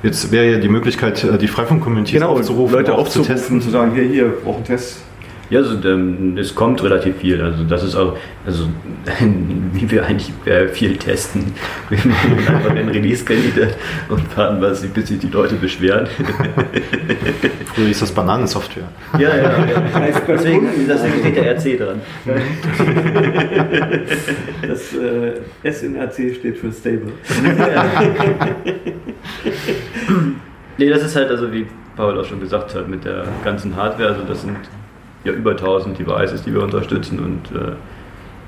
jetzt 0.03 0.33
wäre 0.33 0.53
ja 0.53 0.59
die 0.59 0.69
Möglichkeit, 0.69 1.23
äh, 1.25 1.37
die 1.37 1.49
Freifunk-Communities 1.49 2.15
Genau, 2.15 2.31
aufzurufen, 2.31 2.75
Leute 2.75 2.93
auch 2.93 2.97
zu 2.97 3.21
aufzurufen, 3.21 3.35
testen. 3.35 3.61
zu 3.61 3.71
sagen, 3.71 3.93
hier, 3.95 4.05
hier, 4.05 4.35
brauchen 4.45 4.65
Tests. 4.65 5.03
Ja, 5.51 5.61
also, 5.61 5.77
ähm, 5.89 6.37
es 6.39 6.55
kommt 6.55 6.83
relativ 6.83 7.19
viel. 7.19 7.41
Also 7.41 7.65
das 7.65 7.83
ist 7.83 7.95
auch, 7.97 8.17
also 8.47 8.69
wie 9.73 9.91
wir 9.91 10.07
eigentlich 10.07 10.33
äh, 10.47 10.69
viel 10.69 10.97
testen. 10.97 11.53
Wir 11.91 11.99
machen 11.99 12.39
einfach 12.49 12.71
einen 12.71 12.89
Release-Kandidat 12.89 13.77
und 14.09 14.37
warten, 14.37 14.61
was 14.61 14.83
bis 14.87 15.09
sich 15.09 15.19
die 15.19 15.29
Leute 15.29 15.55
beschweren. 15.57 16.07
Früher 17.75 17.87
hieß 17.87 18.01
das 18.01 18.13
Bananensoftware. 18.13 18.89
Ja, 19.19 19.37
ja, 19.37 19.67
ja. 19.67 19.83
Deswegen, 20.27 20.69
deswegen 20.89 21.21
steht 21.21 21.37
der 21.37 21.57
RC 21.57 21.79
dran. 21.79 22.01
Das 24.67 24.95
äh, 24.95 25.41
S 25.63 25.83
in 25.83 25.97
RC 25.97 26.37
steht 26.37 26.59
für 26.59 26.73
Stable. 26.73 27.13
Nee, 30.79 30.89
das 30.89 31.05
ist 31.05 31.17
halt, 31.17 31.31
also 31.31 31.53
wie 31.53 31.67
Paul 31.97 32.19
auch 32.19 32.25
schon 32.25 32.41
gesagt 32.41 32.75
hat, 32.75 32.89
mit 32.89 33.05
der 33.05 33.25
ganzen 33.45 33.77
Hardware, 33.77 34.09
also 34.09 34.23
das 34.27 34.43
sind 34.43 34.57
ja 35.25 35.33
über 35.33 35.53
1000 35.53 35.99
Devices, 35.99 36.43
die 36.43 36.53
wir 36.55 36.63
unterstützen 36.63 37.19
und 37.19 37.57
äh, 37.59 37.73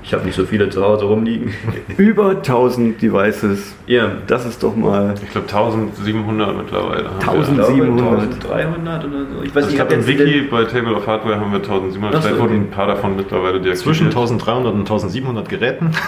ich 0.03 0.13
habe 0.13 0.23
nicht 0.23 0.35
so 0.35 0.45
viele 0.45 0.69
zu 0.69 0.81
Hause 0.85 1.03
rumliegen. 1.03 1.53
Über 1.97 2.29
1000 2.29 3.01
Devices. 3.01 3.75
ja, 3.87 4.09
Das 4.27 4.45
ist 4.45 4.63
doch 4.63 4.73
mal. 4.73 5.15
Ich 5.21 5.31
glaube 5.31 5.47
1700 5.47 6.55
mittlerweile. 6.55 7.09
haben 7.09 7.19
wir. 7.19 7.29
1000. 7.29 7.49
ich 7.49 7.65
glaube 7.65 7.73
700. 7.73 8.21
1300 8.21 9.05
oder 9.05 9.17
so. 9.25 9.43
Ich 9.43 9.49
weiß 9.49 9.55
Also 9.65 9.67
nicht, 9.67 9.69
ich 9.69 9.75
glaube, 9.75 9.93
im 9.95 10.07
Wiki 10.07 10.41
bei 10.49 10.63
Table 10.63 10.95
of 10.95 11.05
Hardware 11.07 11.37
haben 11.41 11.51
wir 11.51 11.57
1700. 11.59 12.15
Ach 12.15 12.21
so, 12.21 12.27
Vielleicht 12.29 12.41
wurden 12.41 12.55
ein 12.55 12.69
paar 12.69 12.87
davon 12.87 13.17
mittlerweile 13.17 13.53
deaktiviert. 13.59 13.77
Zwischen 13.79 14.05
1300 14.07 14.73
und 14.73 14.79
1700 14.81 15.49
Geräten. 15.49 15.91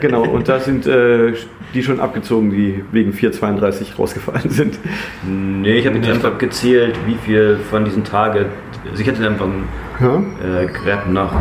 Genau, 0.00 0.22
und 0.24 0.48
da 0.48 0.58
sind 0.58 0.84
äh, 0.86 1.32
die 1.74 1.82
schon 1.84 2.00
abgezogen, 2.00 2.50
die 2.50 2.82
wegen 2.90 3.12
432 3.12 3.96
rausgefallen 3.98 4.50
sind. 4.50 4.78
Nee, 5.24 5.74
ich 5.74 5.86
habe 5.86 5.96
jetzt 5.98 6.08
einfach 6.10 6.38
gezählt, 6.38 6.96
wie 7.06 7.14
viel 7.14 7.58
von 7.70 7.84
diesen 7.84 8.02
Target. 8.02 8.46
Also 8.90 9.00
ich 9.00 9.06
hätte 9.06 9.26
einfach 9.26 9.46
ein 9.46 9.64
Ja? 10.00 10.16
äh, 10.16 10.66
Grab 10.66 11.08
nach 11.08 11.32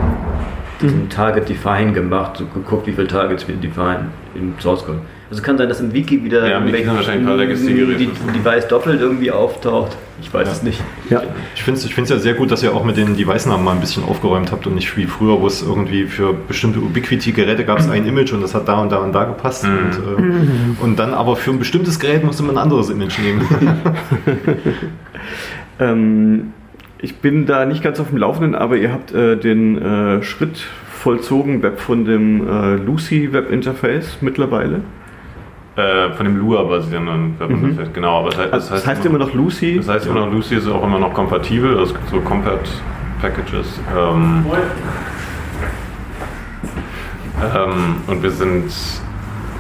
diesem 0.82 1.10
Target 1.10 1.48
Define 1.48 1.94
gemacht, 1.94 2.38
so 2.38 2.46
geguckt, 2.46 2.88
wie 2.88 2.94
viele 2.94 3.08
Targets 3.08 3.48
wir 3.48 3.56
define 3.56 4.08
im 4.36 4.54
Source 4.60 4.86
Code. 4.86 5.00
Also 5.30 5.42
kann 5.44 5.58
sein, 5.58 5.70
dass 5.70 5.80
im 5.80 5.94
Wiki 5.94 6.24
wieder 6.24 6.48
Ja, 6.48 6.58
im 6.58 6.66
Wiki 6.74 6.88
wahrscheinlich 6.88 7.28
ein 7.28 7.38
paar 7.38 7.38
die 7.38 8.40
Device 8.40 8.68
doppelt 8.68 9.00
irgendwie 9.00 9.32
auftaucht. 9.32 9.96
Ich 10.22 10.34
weiß 10.34 10.52
es 10.52 10.62
nicht. 10.62 10.82
Ja. 11.10 11.24
Ich 11.56 11.64
finde 11.64 11.80
es 11.80 11.86
ich 11.86 11.96
find's 11.96 12.10
ja 12.10 12.18
sehr 12.18 12.34
gut, 12.34 12.52
dass 12.52 12.62
ihr 12.64 12.76
auch 12.76 12.84
mit 12.84 12.98
den 12.98 13.16
Device-Namen 13.16 13.64
mal 13.64 13.72
ein 13.72 13.80
bisschen 13.80 14.04
aufgeräumt 14.04 14.52
habt 14.52 14.68
und 14.68 14.76
nicht 14.76 14.96
wie 14.98 15.06
früher, 15.06 15.40
wo 15.40 15.48
es 15.48 15.62
irgendwie 15.62 16.06
für 16.06 16.34
bestimmte 16.34 16.80
Ubiquiti-Geräte 16.80 17.64
gab 17.64 17.80
es 17.80 17.90
ein 17.90 18.06
Image 18.06 18.34
und 18.34 18.42
das 18.42 18.54
hat 18.54 18.68
da 18.68 18.82
und 18.82 18.92
da 18.92 18.98
und 18.98 19.14
da 19.14 19.24
gepasst. 19.24 19.64
Mhm. 19.64 19.78
Und, 19.78 20.80
äh, 20.80 20.84
und 20.84 21.00
dann 21.00 21.14
aber 21.14 21.38
für 21.38 21.52
ein 21.52 21.60
bestimmtes 21.60 21.98
Gerät 22.00 22.26
musste 22.26 22.44
man 22.44 22.58
ein 22.58 22.64
anderes 22.64 22.90
Image 22.90 23.18
nehmen. 23.20 23.46
Ähm, 25.80 26.54
ich 27.02 27.18
bin 27.18 27.46
da 27.46 27.66
nicht 27.66 27.84
ganz 27.84 28.00
auf 28.00 28.10
dem 28.10 28.18
Laufenden, 28.18 28.56
aber 28.56 28.78
ihr 28.78 28.92
habt 28.92 29.12
äh, 29.14 29.36
den 29.36 29.82
äh, 29.82 30.24
Schritt 30.24 30.58
vollzogen 30.92 31.64
Web 31.64 31.80
von 31.80 32.06
dem 32.06 32.48
äh, 32.48 32.76
Lucy 32.76 33.34
Web 33.34 33.52
Interface 33.52 34.20
mittlerweile. 34.22 34.82
Äh, 35.76 36.12
von 36.12 36.26
dem 36.26 36.38
Lua-basierenden 36.38 37.40
Webinterface, 37.40 37.94
genau. 37.94 38.20
Aber 38.20 38.30
das 38.30 38.40
heißt, 38.40 38.54
Also, 38.54 38.74
das 38.76 38.88
heißt 38.88 39.06
immer 39.06 39.18
noch 39.18 39.34
Lucy. 39.34 39.78
Das 39.78 39.88
heißt 39.88 40.06
immer 40.06 40.26
noch, 40.26 40.32
Lucy 40.32 40.56
ist 40.56 40.68
auch 40.68 40.84
immer 40.84 41.00
noch 41.00 41.14
kompatibel. 41.14 41.72
Also 41.78 41.94
es 41.94 41.94
gibt 41.94 42.10
so 42.10 42.20
Compat-Packages. 42.20 43.80
Ähm, 43.98 44.46
ähm, 47.42 47.96
und 48.06 48.22
wir 48.22 48.32
sind, 48.32 48.66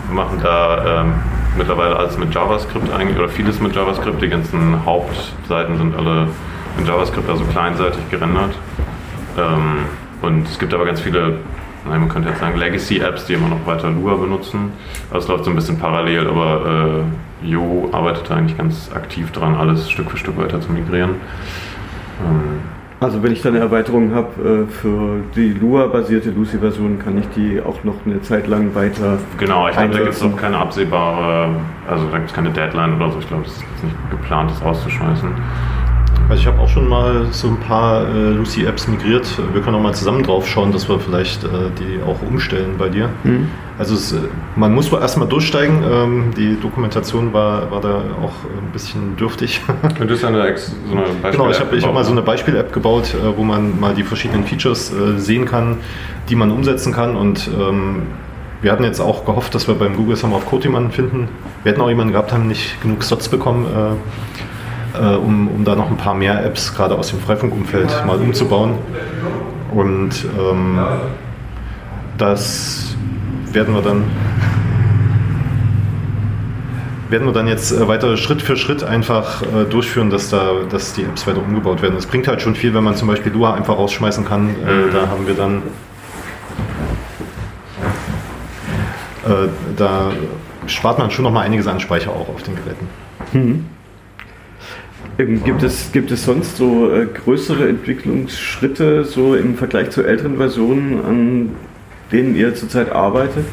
wir 0.10 0.16
machen 0.16 0.40
da 0.44 1.02
ähm, 1.02 1.14
mittlerweile 1.58 1.96
alles 1.96 2.18
mit 2.20 2.34
JavaScript 2.36 2.94
eigentlich, 2.94 3.18
oder 3.18 3.30
vieles 3.30 3.60
mit 3.60 3.76
JavaScript. 3.76 4.22
Die 4.22 4.30
ganzen 4.30 4.86
Hauptseiten 4.86 5.78
sind 5.78 5.96
alle 5.96 6.28
in 6.78 6.86
JavaScript, 6.86 7.30
also 7.30 7.44
kleinseitig 7.46 8.10
gerendert. 8.10 8.56
Ähm, 9.38 9.86
und 10.22 10.48
es 10.48 10.60
gibt 10.60 10.74
aber 10.74 10.86
ganz 10.86 11.00
viele, 11.02 11.38
nein, 11.88 12.02
man 12.02 12.10
könnte 12.10 12.30
jetzt 12.30 12.40
sagen, 12.40 12.58
Legacy-Apps, 12.58 13.26
die 13.26 13.34
immer 13.34 13.48
noch 13.50 13.66
weiter 13.66 13.90
Lua 13.90 14.16
benutzen. 14.16 14.72
Also 15.10 15.26
es 15.26 15.28
läuft 15.30 15.46
so 15.46 15.50
ein 15.50 15.56
bisschen 15.56 15.80
parallel, 15.80 16.28
aber 16.28 17.04
äh, 17.44 17.48
Jo 17.48 17.90
arbeitet 17.92 18.30
da 18.30 18.36
eigentlich 18.36 18.58
ganz 18.58 18.92
aktiv 18.94 19.32
dran, 19.32 19.56
alles 19.56 19.90
Stück 19.90 20.12
für 20.12 20.18
Stück 20.18 20.38
weiter 20.38 20.62
zu 20.62 20.72
migrieren. 20.72 21.16
Ähm, 22.24 22.60
Also 23.00 23.24
wenn 23.24 23.32
ich 23.32 23.42
dann 23.42 23.56
eine 23.56 23.64
Erweiterung 23.64 24.14
habe 24.14 24.68
äh, 24.68 24.72
für 24.72 25.22
die 25.36 25.54
Lua-basierte 25.54 26.30
Lucy-Version, 26.30 27.00
kann 27.00 27.18
ich 27.18 27.28
die 27.36 27.60
auch 27.60 27.84
noch 27.84 27.96
eine 28.06 28.22
Zeit 28.22 28.46
lang 28.46 28.76
weiter. 28.76 29.18
Genau, 29.40 29.68
ich 29.68 29.74
glaube, 29.76 29.94
da 29.94 30.00
gibt 30.02 30.14
es 30.14 30.22
auch 30.22 30.38
keine 30.38 30.58
absehbare, 30.58 31.50
also 31.90 32.06
da 32.12 32.18
gibt 32.18 32.30
es 32.30 32.36
keine 32.36 32.52
Deadline 32.52 32.94
oder 32.98 33.10
so. 33.10 33.18
Ich 33.18 33.28
glaube, 33.28 33.46
es 33.48 33.54
ist 33.54 33.84
nicht 33.84 33.96
geplant, 34.12 34.52
das 34.52 34.64
rauszuschmeißen. 34.64 35.30
Also 36.30 36.42
ich 36.42 36.48
habe 36.48 36.60
auch 36.60 36.70
schon 36.70 36.88
mal 36.88 37.28
so 37.32 37.48
ein 37.48 37.58
paar 37.58 38.08
äh, 38.08 38.30
Lucy-Apps 38.32 38.88
migriert. 38.88 39.28
Wir 39.54 39.62
können 39.62 39.76
auch 39.76 39.82
mal 39.82 39.94
zusammen 39.94 40.24
drauf 40.24 40.48
schauen, 40.48 40.72
dass 40.72 40.88
wir 40.88 41.00
vielleicht 41.00 41.44
äh, 41.44 41.48
die 41.78 42.02
auch 42.04 42.22
umstellen 42.22 42.76
bei 42.78 42.90
dir. 42.90 43.10
Hm? 43.24 43.50
Also 43.78 43.96
es, 43.96 44.12
äh, 44.14 44.18
man 44.56 44.74
muss 44.74 44.92
wohl 44.92 45.02
erstmal 45.02 45.28
durchsteigen. 45.28 45.84
Ähm, 45.84 46.32
die 46.38 46.58
Dokumentation 46.60 47.34
war, 47.34 47.72
war 47.72 47.82
da 47.82 47.96
auch 48.22 48.34
ein 48.58 48.72
bisschen 48.72 49.18
dürftig. 49.18 49.62
Könntest 49.98 50.24
du 50.24 50.28
eine, 50.28 50.48
Ex 50.48 50.68
so 50.68 50.96
eine 50.96 51.02
Beispiel 51.02 51.32
genau, 51.32 51.50
ich 51.50 51.60
habe 51.60 51.82
hab 51.82 51.94
mal 51.94 52.04
so 52.04 52.12
eine 52.12 52.22
Beispiel-App 52.22 52.72
gebaut, 52.72 53.14
äh, 53.14 53.38
wo 53.38 53.44
man 53.44 53.80
mal 53.80 53.94
die 53.94 54.04
verschiedenen 54.04 54.46
Features 54.46 54.94
äh, 54.94 55.20
sehen 55.20 55.46
kann, 55.46 55.78
die 56.30 56.36
man 56.36 56.52
umsetzen 56.52 56.94
kann. 56.94 57.16
Und 57.16 57.50
ähm, 57.60 58.04
wir 58.62 58.72
hatten 58.72 58.84
jetzt 58.84 59.00
auch 59.00 59.26
gehofft, 59.26 59.56
dass 59.56 59.68
wir 59.68 59.76
beim 59.76 59.96
Google 59.96 60.16
Summer 60.16 60.38
of 60.38 60.46
Code 60.46 60.66
jemanden 60.66 60.92
finden. 60.92 61.28
Wir 61.64 61.72
hätten 61.72 61.82
auch 61.82 61.90
jemanden 61.90 62.14
gehabt, 62.14 62.32
haben 62.32 62.48
nicht 62.48 62.80
genug 62.82 63.04
Slots 63.04 63.28
bekommen, 63.28 63.66
äh, 63.66 63.96
äh, 65.02 65.16
um, 65.16 65.48
um 65.48 65.66
da 65.66 65.76
noch 65.76 65.90
ein 65.90 65.98
paar 65.98 66.14
mehr 66.14 66.46
Apps 66.46 66.74
gerade 66.76 66.96
aus 66.96 67.10
dem 67.10 67.20
Freifunkumfeld 67.20 68.06
mal 68.06 68.18
umzubauen. 68.18 68.76
Und 69.74 70.26
ähm, 70.38 70.80
das 72.18 72.96
werden 73.52 73.74
wir 73.74 73.82
dann 73.82 74.04
werden 77.10 77.28
wir 77.28 77.34
dann 77.34 77.48
jetzt 77.48 77.72
äh, 77.72 77.88
weiter 77.88 78.16
Schritt 78.16 78.42
für 78.42 78.56
Schritt 78.56 78.84
einfach 78.84 79.42
äh, 79.42 79.66
durchführen, 79.66 80.10
dass 80.10 80.30
da 80.30 80.52
dass 80.70 80.94
die 80.94 81.04
Apps 81.04 81.26
weiter 81.28 81.42
umgebaut 81.42 81.82
werden. 81.82 81.96
Es 81.98 82.06
bringt 82.06 82.28
halt 82.28 82.42
schon 82.42 82.56
viel, 82.56 82.74
wenn 82.74 82.84
man 82.84 82.96
zum 82.96 83.08
Beispiel 83.08 83.32
Lua 83.32 83.54
einfach 83.54 83.78
rausschmeißen 83.78 84.26
kann. 84.26 84.50
Äh, 84.50 84.94
da 84.94 85.10
haben 85.10 85.28
wir 85.28 85.34
dann 85.34 85.64
äh, 89.26 89.50
da 89.76 90.12
spart 90.68 91.00
man 91.00 91.12
schon 91.12 91.24
noch 91.24 91.32
mal 91.32 91.42
einiges 91.42 91.68
an 91.68 91.80
Speicher 91.80 92.12
auch 92.12 92.30
auf 92.30 92.44
den 92.44 92.56
Geräten. 92.56 92.88
Ähm, 95.22 95.44
Gibt 95.44 95.64
es, 95.64 95.92
gibt 95.92 96.12
es 96.12 96.26
sonst 96.26 96.58
so 96.58 96.92
äh, 96.92 97.06
größere 97.06 97.68
Entwicklungsschritte 97.68 99.04
so 99.06 99.36
im 99.36 99.56
Vergleich 99.56 99.92
zu 99.92 100.04
älteren 100.04 100.38
Versionen, 100.38 101.06
an 101.06 101.50
denen 102.12 102.36
ihr 102.36 102.56
zurzeit 102.56 102.92
arbeitet? 102.92 103.46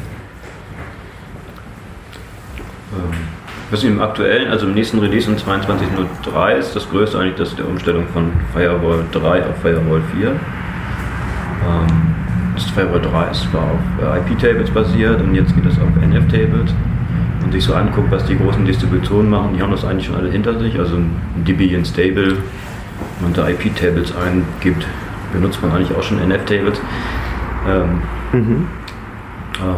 Was 3.71 3.85
im 3.85 4.01
aktuellen, 4.01 4.51
also 4.51 4.67
im 4.67 4.73
nächsten 4.73 4.99
Release 4.99 5.31
um 5.31 5.37
22.03 5.37 6.53
ist 6.55 6.75
das 6.75 6.89
größte 6.89 7.19
eigentlich 7.19 7.35
das 7.35 7.55
der 7.55 7.69
Umstellung 7.69 8.07
von 8.15 8.33
Firewall 8.55 9.05
3 9.13 9.47
auf 9.47 9.59
Firewall 9.61 10.01
4. 10.17 10.29
Ähm, 10.31 10.39
das 12.55 12.65
Firewall 12.71 13.03
3 13.03 13.31
ist 13.31 13.43
zwar 13.51 13.65
auf 13.65 13.81
äh, 14.01 14.33
IP-Tables 14.33 14.71
basiert 14.71 15.21
und 15.21 15.35
jetzt 15.35 15.55
geht 15.55 15.67
es 15.67 15.79
auf 15.79 16.03
NF-Tables. 16.03 16.73
Und 17.49 17.53
sich 17.53 17.65
so 17.65 17.73
anguckt, 17.73 18.11
was 18.11 18.27
die 18.27 18.37
großen 18.37 18.63
Distributionen 18.67 19.31
machen, 19.31 19.55
die 19.57 19.63
haben 19.63 19.71
das 19.71 19.83
eigentlich 19.83 20.05
schon 20.05 20.17
alle 20.17 20.31
hinter 20.31 20.59
sich. 20.59 20.79
Also 20.79 20.97
ein 20.97 21.17
Debian 21.47 21.83
Stable, 21.83 22.27
wenn 22.37 23.23
man 23.23 23.33
da 23.33 23.49
IP-Tables 23.49 24.13
eingibt, 24.15 24.87
benutzt 25.33 25.63
man 25.63 25.73
eigentlich 25.73 25.97
auch 25.97 26.03
schon 26.03 26.19
NF-Tables. 26.21 26.79
Ähm, 27.67 28.03
Mhm. 28.35 28.67
ähm, 29.63 29.77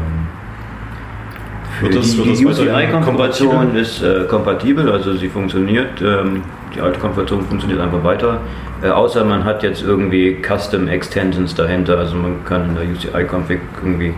für 1.78 1.84
Wird 1.84 1.94
das- 1.96 2.10
die, 2.10 2.22
die 2.34 2.44
UCI-Konfiguration 2.44 3.76
ist 3.76 4.02
äh, 4.02 4.24
kompatibel, 4.28 4.90
also 4.90 5.14
sie 5.14 5.28
funktioniert. 5.28 6.02
Ähm, 6.02 6.42
die 6.74 6.80
alte 6.80 6.98
Konfiguration 6.98 7.42
funktioniert 7.42 7.80
einfach 7.80 8.02
weiter. 8.02 8.38
Äh, 8.82 8.88
außer 8.88 9.24
man 9.24 9.44
hat 9.44 9.62
jetzt 9.62 9.82
irgendwie 9.84 10.38
Custom 10.42 10.88
Extensions 10.88 11.54
dahinter. 11.54 11.98
Also 11.98 12.16
man 12.16 12.44
kann 12.44 12.70
in 12.70 12.74
der 12.74 12.84
UCI-Config 12.84 13.60
irgendwie 13.84 14.12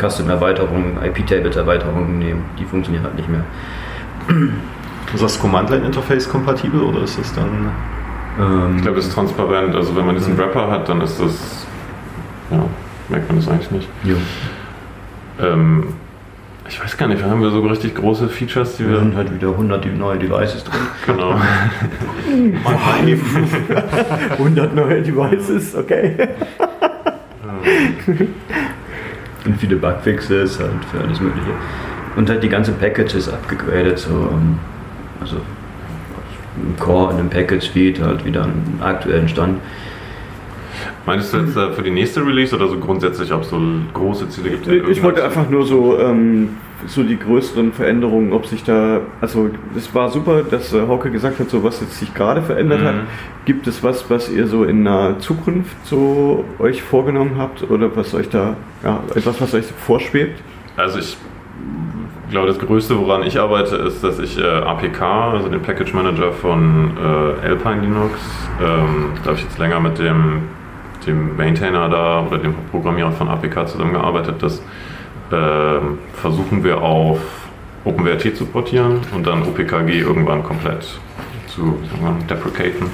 Custom-Erweiterungen, 0.00 0.98
IP-Tables-Erweiterungen 1.04 2.18
nehmen. 2.18 2.44
Die 2.58 2.64
funktionieren 2.64 3.04
halt 3.04 3.16
nicht 3.16 3.28
mehr. 3.28 3.44
Ist 5.14 5.22
das 5.22 5.38
Command-Line-Interface 5.40 6.28
kompatibel 6.28 6.82
oder 6.82 7.02
ist 7.02 7.18
das 7.18 7.34
dann. 7.34 7.70
Ähm, 8.40 8.76
Ich 8.76 8.82
glaube, 8.82 8.98
es 9.00 9.08
ist 9.08 9.14
transparent. 9.14 9.74
Also 9.74 9.96
wenn 9.96 10.06
man 10.06 10.14
diesen 10.14 10.38
Wrapper 10.38 10.70
hat, 10.70 10.88
dann 10.88 11.00
ist 11.00 11.20
das. 11.20 11.66
Ja, 12.50 12.64
merkt 13.08 13.26
man 13.28 13.36
das 13.40 13.48
eigentlich 13.48 13.70
nicht. 13.72 13.88
jo. 14.04 14.16
Ähm, 15.40 15.94
ich 16.68 16.80
weiß 16.80 16.96
gar 16.96 17.08
nicht, 17.08 17.24
haben 17.24 17.42
wir 17.42 17.50
so 17.50 17.60
richtig 17.62 17.96
große 17.96 18.28
Features, 18.28 18.76
die 18.76 18.84
Wir 18.84 18.90
wir. 18.92 18.98
sind 19.00 19.16
halt 19.16 19.34
wieder 19.34 19.48
100 19.48 19.84
neue 19.98 20.18
Devices 20.18 20.62
drin. 20.62 20.78
Genau. 21.06 21.34
100 24.38 24.74
neue 24.76 25.02
Devices, 25.02 25.74
okay. 25.74 26.14
Und 29.50 29.58
viele 29.58 29.76
Bugfixes 29.76 30.60
halt 30.60 30.84
für 30.92 31.00
alles 31.00 31.20
Mögliche. 31.20 31.50
Und 32.16 32.28
halt 32.28 32.42
die 32.42 32.48
ganzen 32.48 32.76
Packages 32.76 33.28
abgegradet, 33.28 33.98
so, 33.98 34.10
ähm, 34.10 34.58
also 35.20 35.36
im 36.56 36.78
Core 36.78 37.14
und 37.14 37.20
im 37.20 37.28
Package 37.28 37.70
Feed 37.70 38.00
halt 38.00 38.24
wieder 38.24 38.44
einen 38.44 38.78
aktuellen 38.80 39.28
Stand. 39.28 39.60
Meinst 41.06 41.32
du 41.32 41.38
jetzt 41.38 41.56
äh, 41.56 41.72
für 41.72 41.82
die 41.82 41.90
nächste 41.90 42.24
Release 42.24 42.54
oder 42.54 42.68
so 42.68 42.78
grundsätzlich, 42.78 43.32
ob 43.32 43.42
es 43.42 43.50
so 43.50 43.60
große 43.92 44.28
Ziele 44.28 44.50
gibt? 44.50 44.68
Ich 44.88 45.02
wollte 45.02 45.24
einfach 45.24 45.48
nur 45.48 45.66
so, 45.66 45.98
ähm, 45.98 46.50
so 46.86 47.02
die 47.02 47.18
größeren 47.18 47.72
Veränderungen, 47.72 48.32
ob 48.32 48.46
sich 48.46 48.64
da, 48.64 49.00
also 49.20 49.50
es 49.76 49.94
war 49.94 50.10
super, 50.10 50.42
dass 50.42 50.72
äh, 50.72 50.86
Hauke 50.86 51.10
gesagt 51.10 51.38
hat, 51.40 51.50
so 51.50 51.62
was 51.64 51.80
jetzt 51.80 51.98
sich 51.98 52.14
gerade 52.14 52.42
verändert 52.42 52.80
Mhm. 52.82 52.86
hat. 52.86 52.94
Gibt 53.44 53.66
es 53.66 53.82
was, 53.82 54.08
was 54.10 54.30
ihr 54.30 54.46
so 54.46 54.64
in 54.64 54.82
naher 54.82 55.18
Zukunft 55.18 55.74
so 55.84 56.44
euch 56.58 56.82
vorgenommen 56.82 57.32
habt 57.38 57.68
oder 57.70 57.94
was 57.96 58.14
euch 58.14 58.28
da, 58.28 58.56
ja, 58.84 59.00
etwas, 59.14 59.40
was 59.40 59.54
euch 59.54 59.64
vorschwebt? 59.66 60.40
Also 60.76 60.98
ich 60.98 61.16
glaube, 62.30 62.46
das 62.48 62.58
Größte, 62.58 62.98
woran 62.98 63.22
ich 63.24 63.38
arbeite, 63.40 63.76
ist, 63.76 64.04
dass 64.04 64.18
ich 64.18 64.38
äh, 64.38 64.42
APK, 64.44 65.02
also 65.02 65.48
den 65.48 65.60
Package 65.62 65.92
Manager 65.94 66.32
von 66.32 66.92
äh, 66.96 67.46
Alpine 67.48 67.80
Linux, 67.82 68.12
ähm, 68.62 69.12
da 69.22 69.30
habe 69.30 69.34
ich 69.38 69.42
jetzt 69.42 69.58
länger 69.58 69.80
mit 69.80 69.98
dem, 69.98 70.42
dem 71.06 71.36
Maintainer 71.36 71.88
da 71.88 72.24
oder 72.26 72.38
dem 72.38 72.54
Programmierer 72.70 73.10
von 73.12 73.28
APK 73.28 73.66
zusammengearbeitet. 73.66 74.36
Das 74.40 74.58
ähm, 74.58 74.64
versuchen 76.14 76.64
wir 76.64 76.82
auf 76.82 77.20
OpenWrt 77.84 78.36
zu 78.36 78.46
portieren 78.46 79.00
und 79.14 79.26
dann 79.26 79.42
OPKG 79.42 80.00
irgendwann 80.00 80.42
komplett 80.42 80.86
zu 81.46 81.78
deprecaten 82.28 82.86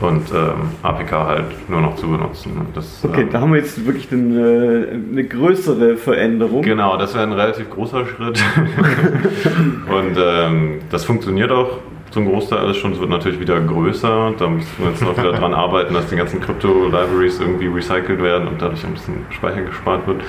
und 0.00 0.30
ähm, 0.32 0.70
APK 0.82 1.12
halt 1.12 1.70
nur 1.70 1.80
noch 1.80 1.96
zu 1.96 2.08
benutzen. 2.08 2.52
Das, 2.74 3.04
Okay, 3.04 3.22
ähm, 3.22 3.28
da 3.30 3.40
haben 3.40 3.52
wir 3.52 3.60
jetzt 3.60 3.86
wirklich 3.86 4.10
eine, 4.12 4.88
eine 5.12 5.24
größere 5.24 5.96
Veränderung. 5.96 6.62
Genau, 6.62 6.96
das 6.96 7.14
wäre 7.14 7.24
ein 7.24 7.32
relativ 7.32 7.70
großer 7.70 8.06
Schritt. 8.06 8.42
und 9.88 10.16
ähm, 10.18 10.80
das 10.90 11.04
funktioniert 11.04 11.52
auch 11.52 11.78
zum 12.10 12.26
Großteil 12.26 12.58
alles 12.58 12.76
schon. 12.76 12.92
Es 12.92 13.00
wird 13.00 13.10
natürlich 13.10 13.40
wieder 13.40 13.60
größer. 13.60 14.34
Da 14.38 14.48
müssen 14.48 14.68
wir 14.78 14.90
jetzt 14.90 15.02
noch 15.02 15.16
wieder 15.16 15.32
dran 15.32 15.54
arbeiten, 15.54 15.94
dass 15.94 16.08
die 16.08 16.16
ganzen 16.16 16.40
Krypto-Libraries 16.40 17.40
irgendwie 17.40 17.68
recycelt 17.68 18.20
werden 18.22 18.48
und 18.48 18.60
dadurch 18.60 18.84
ein 18.84 18.92
bisschen 18.92 19.24
Speicher 19.30 19.62
gespart 19.62 20.06
wird. 20.06 20.20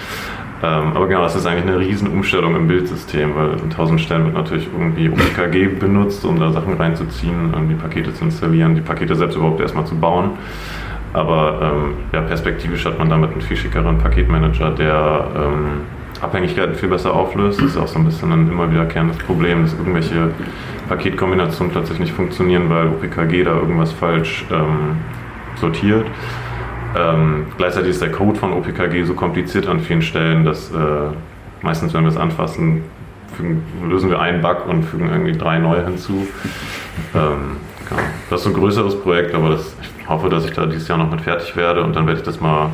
Ähm, 0.63 0.95
aber 0.95 1.07
genau, 1.07 1.23
das 1.23 1.35
ist 1.35 1.45
eigentlich 1.45 1.67
eine 1.67 1.77
riesen 1.77 2.07
Umstellung 2.07 2.55
im 2.55 2.67
Bildsystem, 2.67 3.35
weil 3.35 3.51
an 3.51 3.69
tausend 3.69 3.99
Stellen 3.99 4.23
wird 4.23 4.33
natürlich 4.33 4.69
irgendwie 4.71 5.09
OPKG 5.09 5.77
benutzt, 5.77 6.23
um 6.23 6.39
da 6.39 6.53
Sachen 6.53 6.75
reinzuziehen, 6.75 7.53
die 7.69 7.75
Pakete 7.75 8.13
zu 8.13 8.23
installieren, 8.23 8.73
die 8.73 8.81
Pakete 8.81 9.13
selbst 9.13 9.35
überhaupt 9.35 9.59
erstmal 9.59 9.85
zu 9.85 9.95
bauen. 9.95 10.31
Aber 11.11 11.59
ähm, 11.61 11.93
ja, 12.13 12.21
perspektivisch 12.21 12.85
hat 12.85 12.97
man 12.97 13.09
damit 13.09 13.33
einen 13.33 13.41
viel 13.41 13.57
schickeren 13.57 13.97
Paketmanager, 13.97 14.71
der 14.71 15.27
ähm, 15.35 15.81
Abhängigkeiten 16.21 16.75
viel 16.75 16.89
besser 16.89 17.13
auflöst. 17.13 17.59
Das 17.59 17.71
ist 17.71 17.77
auch 17.77 17.87
so 17.87 17.99
ein 17.99 18.05
bisschen 18.05 18.31
ein 18.31 18.49
immer 18.49 18.71
wiederkehrendes 18.71 19.17
Problem, 19.17 19.63
dass 19.63 19.73
irgendwelche 19.73 20.31
Paketkombinationen 20.87 21.73
plötzlich 21.73 21.99
nicht 21.99 22.13
funktionieren, 22.13 22.69
weil 22.69 22.87
OPKG 22.87 23.43
da 23.43 23.55
irgendwas 23.55 23.91
falsch 23.91 24.45
ähm, 24.49 24.97
sortiert. 25.57 26.05
Ähm, 26.95 27.47
gleichzeitig 27.57 27.91
ist 27.91 28.01
der 28.01 28.11
Code 28.11 28.37
von 28.39 28.53
OPKG 28.53 29.03
so 29.03 29.13
kompliziert 29.13 29.67
an 29.67 29.79
vielen 29.79 30.01
Stellen, 30.01 30.45
dass 30.45 30.71
äh, 30.71 30.75
meistens, 31.61 31.93
wenn 31.93 32.03
wir 32.03 32.09
es 32.09 32.17
anfassen, 32.17 32.83
fügen, 33.35 33.63
lösen 33.89 34.09
wir 34.09 34.19
einen 34.19 34.41
Bug 34.41 34.67
und 34.67 34.83
fügen 34.83 35.09
irgendwie 35.09 35.31
drei 35.33 35.59
neue 35.59 35.83
hinzu. 35.85 36.27
Ähm, 37.15 37.57
genau. 37.89 38.01
Das 38.29 38.41
ist 38.41 38.43
so 38.43 38.49
ein 38.51 38.55
größeres 38.55 39.01
Projekt, 39.01 39.33
aber 39.33 39.49
das, 39.49 39.75
ich 39.99 40.07
hoffe, 40.07 40.29
dass 40.29 40.45
ich 40.45 40.51
da 40.51 40.67
dieses 40.67 40.87
Jahr 40.87 40.99
noch 40.99 41.09
mit 41.09 41.21
fertig 41.21 41.55
werde 41.55 41.83
und 41.83 41.95
dann 41.95 42.05
werde 42.05 42.19
ich 42.19 42.25
das 42.25 42.39
mal 42.39 42.69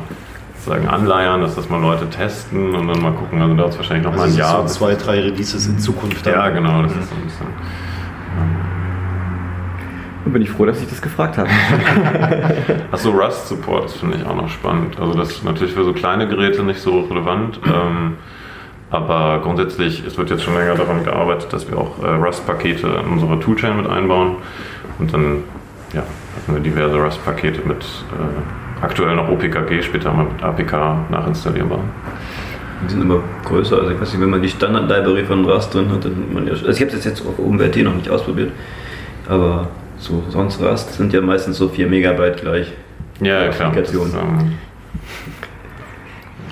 sagen 0.58 0.86
anleiern, 0.88 1.40
dass 1.40 1.54
das 1.54 1.70
mal 1.70 1.80
Leute 1.80 2.08
testen 2.10 2.74
und 2.74 2.86
dann 2.86 3.00
mal 3.00 3.12
gucken. 3.12 3.40
Also 3.40 3.54
dauert 3.54 3.70
es 3.70 3.78
wahrscheinlich 3.78 4.04
noch 4.04 4.12
mal 4.14 4.24
ein 4.24 4.28
Also 4.28 4.38
Jahr. 4.38 4.68
so 4.68 4.74
zwei, 4.74 4.94
drei 4.94 5.20
Releases 5.20 5.66
in 5.68 5.78
Zukunft. 5.78 6.26
dann. 6.26 6.34
ja, 6.34 6.48
genau. 6.50 6.82
Das 6.82 6.92
ist 6.92 7.08
so 7.08 7.14
ein 7.14 7.22
bisschen. 7.24 7.46
Da 10.24 10.30
bin 10.30 10.42
ich 10.42 10.50
froh, 10.50 10.66
dass 10.66 10.80
ich 10.80 10.88
das 10.88 11.00
gefragt 11.00 11.38
habe. 11.38 11.48
Achso, 12.92 13.10
Rust 13.10 13.48
Support, 13.48 13.84
das 13.84 13.94
finde 13.94 14.18
ich 14.18 14.26
auch 14.26 14.36
noch 14.36 14.48
spannend. 14.48 14.98
Also 15.00 15.14
das 15.14 15.30
ist 15.30 15.44
natürlich 15.44 15.72
für 15.72 15.84
so 15.84 15.92
kleine 15.92 16.28
Geräte 16.28 16.62
nicht 16.62 16.80
so 16.80 17.00
relevant. 17.00 17.58
Ähm, 17.64 18.16
aber 18.90 19.40
grundsätzlich, 19.42 20.04
es 20.04 20.18
wird 20.18 20.30
jetzt 20.30 20.42
schon 20.42 20.54
länger 20.54 20.74
daran 20.74 21.04
gearbeitet, 21.04 21.52
dass 21.52 21.70
wir 21.70 21.78
auch 21.78 22.02
äh, 22.02 22.08
Rust-Pakete 22.08 22.86
in 22.86 23.12
unsere 23.12 23.38
Toolchain 23.38 23.76
mit 23.76 23.88
einbauen. 23.88 24.36
Und 24.98 25.14
dann 25.14 25.44
ja, 25.94 26.02
hatten 26.36 26.54
wir 26.54 26.60
diverse 26.60 27.00
Rust-Pakete 27.00 27.66
mit 27.66 27.82
äh, 27.82 28.84
aktuell 28.84 29.14
noch 29.16 29.28
OPKG, 29.28 29.82
später 29.82 30.12
mal 30.12 30.24
mit 30.24 30.42
APK 30.42 31.10
nachinstallierbar. 31.10 31.78
Die 32.84 32.90
sind 32.90 33.02
immer 33.02 33.20
größer. 33.44 33.78
Also 33.78 33.90
ich 33.90 34.00
weiß 34.00 34.12
nicht, 34.12 34.22
wenn 34.22 34.30
man 34.30 34.42
die 34.42 34.48
Standard-Library 34.48 35.24
von 35.24 35.44
Rust 35.44 35.72
drin 35.72 35.90
hat, 35.92 36.04
dann 36.04 36.12
nimmt 36.12 36.34
man 36.34 36.46
ja. 36.46 36.52
Also 36.52 36.68
ich 36.68 36.80
habe 36.80 36.90
das 36.90 37.04
jetzt 37.04 37.20
auf 37.26 37.38
OpenWrt 37.38 37.76
noch 37.76 37.94
nicht 37.94 38.10
ausprobiert. 38.10 38.52
Aber 39.28 39.68
so 40.00 40.24
sonst 40.30 40.60
Rust 40.60 40.94
sind 40.94 41.12
ja 41.12 41.20
meistens 41.20 41.58
so 41.58 41.68
4 41.68 41.86
Megabyte 41.86 42.40
gleich. 42.40 42.72
Ja, 43.20 43.44
ja, 43.44 43.48
klar. 43.50 43.72
Das 43.74 43.92
ist, 43.92 44.14
ähm, 44.14 44.52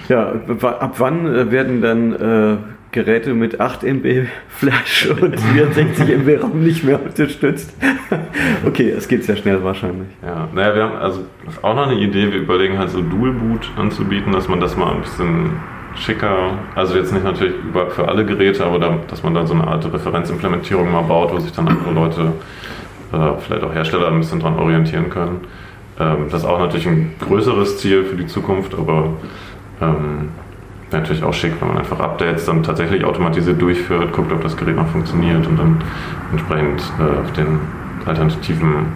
Ja, 0.09 0.33
ab 0.63 0.95
wann 0.99 1.27
äh, 1.27 1.51
werden 1.51 1.81
dann 1.81 2.13
äh, 2.13 2.57
Geräte 2.93 3.35
mit 3.35 3.61
8 3.61 3.85
MB 3.85 4.27
Flash 4.49 5.09
und 5.21 5.41
64 5.41 6.09
MB 6.09 6.43
RAM 6.43 6.63
nicht 6.63 6.85
mehr 6.85 7.03
unterstützt? 7.03 7.75
okay, 8.67 8.91
es 8.91 9.09
geht 9.09 9.25
sehr 9.25 9.37
schnell 9.37 9.63
wahrscheinlich. 9.65 10.09
Ja, 10.23 10.49
naja, 10.55 10.75
wir 10.75 10.83
haben 10.83 10.97
also 10.97 11.25
das 11.47 11.55
ist 11.55 11.65
auch 11.65 11.75
noch 11.75 11.89
eine 11.89 11.99
Idee, 12.01 12.31
wir 12.31 12.41
überlegen 12.41 12.79
halt 12.79 12.91
so 12.91 13.01
Dual 13.01 13.33
Boot 13.33 13.71
anzubieten, 13.77 14.33
dass 14.33 14.47
man 14.49 14.61
das 14.61 14.77
mal 14.77 14.93
ein 14.93 15.01
bisschen 15.01 15.53
schicker, 15.97 16.59
also 16.75 16.97
jetzt 16.97 17.13
nicht 17.13 17.25
natürlich 17.25 17.55
über, 17.57 17.91
für 17.91 18.07
alle 18.07 18.25
Geräte, 18.25 18.65
aber 18.65 18.79
da, 18.79 18.99
dass 19.09 19.23
man 19.23 19.35
dann 19.35 19.47
so 19.47 19.55
eine 19.55 19.67
Art 19.67 19.91
Referenzimplementierung 19.91 20.91
mal 20.93 21.03
baut, 21.03 21.33
wo 21.33 21.39
sich 21.39 21.53
dann 21.53 21.67
andere 21.67 21.93
Leute, 21.93 22.33
äh, 23.13 23.41
vielleicht 23.41 23.65
auch 23.65 23.75
Hersteller 23.75 24.09
ein 24.09 24.19
bisschen 24.19 24.41
dran 24.41 24.59
orientieren 24.59 25.11
können. 25.11 25.41
Ähm, 25.99 26.27
das 26.31 26.43
ist 26.43 26.47
auch 26.47 26.59
natürlich 26.59 26.87
ein 26.87 27.15
größeres 27.21 27.79
Ziel 27.79 28.05
für 28.05 28.17
die 28.17 28.27
Zukunft, 28.27 28.75
aber 28.75 29.11
ähm, 29.81 30.29
wäre 30.91 31.03
natürlich 31.03 31.25
auch 31.25 31.35
schick, 31.35 31.53
wenn 31.61 31.69
man 31.69 31.79
einfach 31.79 32.01
Updates 32.01 32.47
dann 32.47 32.63
tatsächlich 32.63 33.05
automatisiert 33.05 33.61
durchführt, 33.61 34.13
guckt, 34.13 34.33
ob 34.33 34.43
das 34.43 34.57
Gerät 34.57 34.77
noch 34.77 34.89
funktioniert 34.89 35.47
und 35.47 35.59
dann 35.59 35.83
entsprechend 36.31 36.83
äh, 36.99 37.21
auf 37.21 37.33
den 37.33 37.59
alternativen 38.07 38.87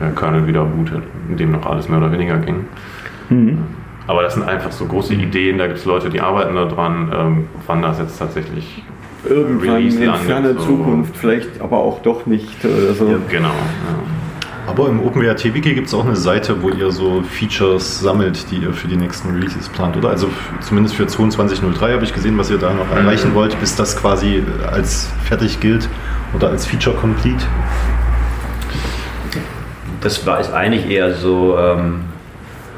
äh, 0.00 0.10
Kernel 0.18 0.46
wieder 0.46 0.64
bootet, 0.64 1.02
in 1.28 1.36
dem 1.36 1.52
noch 1.52 1.66
alles 1.66 1.88
mehr 1.88 1.98
oder 1.98 2.10
weniger 2.10 2.38
ging. 2.38 2.64
Aber 4.06 4.22
das 4.22 4.34
sind 4.34 4.42
einfach 4.42 4.70
so 4.70 4.84
große 4.86 5.14
Ideen, 5.14 5.56
da 5.56 5.66
gibt 5.66 5.78
es 5.78 5.84
Leute, 5.84 6.10
die 6.10 6.20
arbeiten 6.20 6.54
da 6.54 6.66
dran, 6.66 7.10
ähm, 7.14 7.48
wann 7.66 7.80
das 7.80 7.98
jetzt 7.98 8.18
tatsächlich 8.18 8.82
Irgendwann 9.28 9.76
Release 9.76 10.02
in 10.02 10.14
ferner 10.14 10.54
so. 10.54 10.60
Zukunft, 10.60 11.16
vielleicht 11.16 11.60
aber 11.60 11.78
auch 11.78 12.02
doch 12.02 12.26
nicht 12.26 12.64
oder 12.64 12.94
so. 12.94 13.08
Ja. 13.08 13.18
genau. 13.28 13.48
Ja. 13.48 14.14
Aber 14.66 14.88
im 14.88 15.00
OpenWrt-Wiki 15.04 15.74
gibt 15.74 15.88
es 15.88 15.94
auch 15.94 16.06
eine 16.06 16.16
Seite, 16.16 16.62
wo 16.62 16.70
ihr 16.70 16.90
so 16.90 17.22
Features 17.22 18.00
sammelt, 18.00 18.50
die 18.50 18.56
ihr 18.56 18.72
für 18.72 18.88
die 18.88 18.96
nächsten 18.96 19.30
Releases 19.30 19.68
plant, 19.68 19.96
oder? 19.96 20.08
Also 20.08 20.28
zumindest 20.60 20.96
für 20.96 21.04
22.03 21.04 21.92
habe 21.92 22.04
ich 22.04 22.14
gesehen, 22.14 22.38
was 22.38 22.50
ihr 22.50 22.58
da 22.58 22.72
noch 22.72 22.90
erreichen 22.90 23.34
wollt, 23.34 23.58
bis 23.60 23.76
das 23.76 23.96
quasi 23.96 24.42
als 24.70 25.10
fertig 25.24 25.60
gilt 25.60 25.88
oder 26.34 26.48
als 26.48 26.66
Feature 26.66 26.96
Complete? 26.96 27.44
Das 30.00 30.26
war 30.26 30.40
ist 30.40 30.52
eigentlich 30.52 30.88
eher 30.88 31.14
so, 31.14 31.58
ähm, 31.58 32.00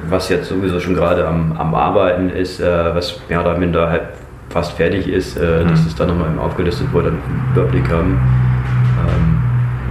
was 0.09 0.29
jetzt 0.29 0.49
sowieso 0.49 0.81
schon 0.81 0.95
gerade 0.95 1.27
am, 1.27 1.53
am 1.57 1.75
Arbeiten 1.75 2.31
ist, 2.31 2.61
äh, 2.61 2.95
was 2.95 3.21
mehr 3.29 3.41
oder 3.41 3.57
minder 3.57 3.91
halt 3.91 4.03
fast 4.57 4.73
fertig 4.73 5.07
ist, 5.07 5.37
äh, 5.37 5.65
Mhm. 5.65 5.69
dass 5.69 5.85
es 5.85 5.95
dann 5.95 6.09
nochmal 6.09 6.31
aufgelistet 6.39 6.91
wurde, 6.91 7.09
einen 7.09 7.21
Überblick 7.53 7.91
haben. 7.91 8.19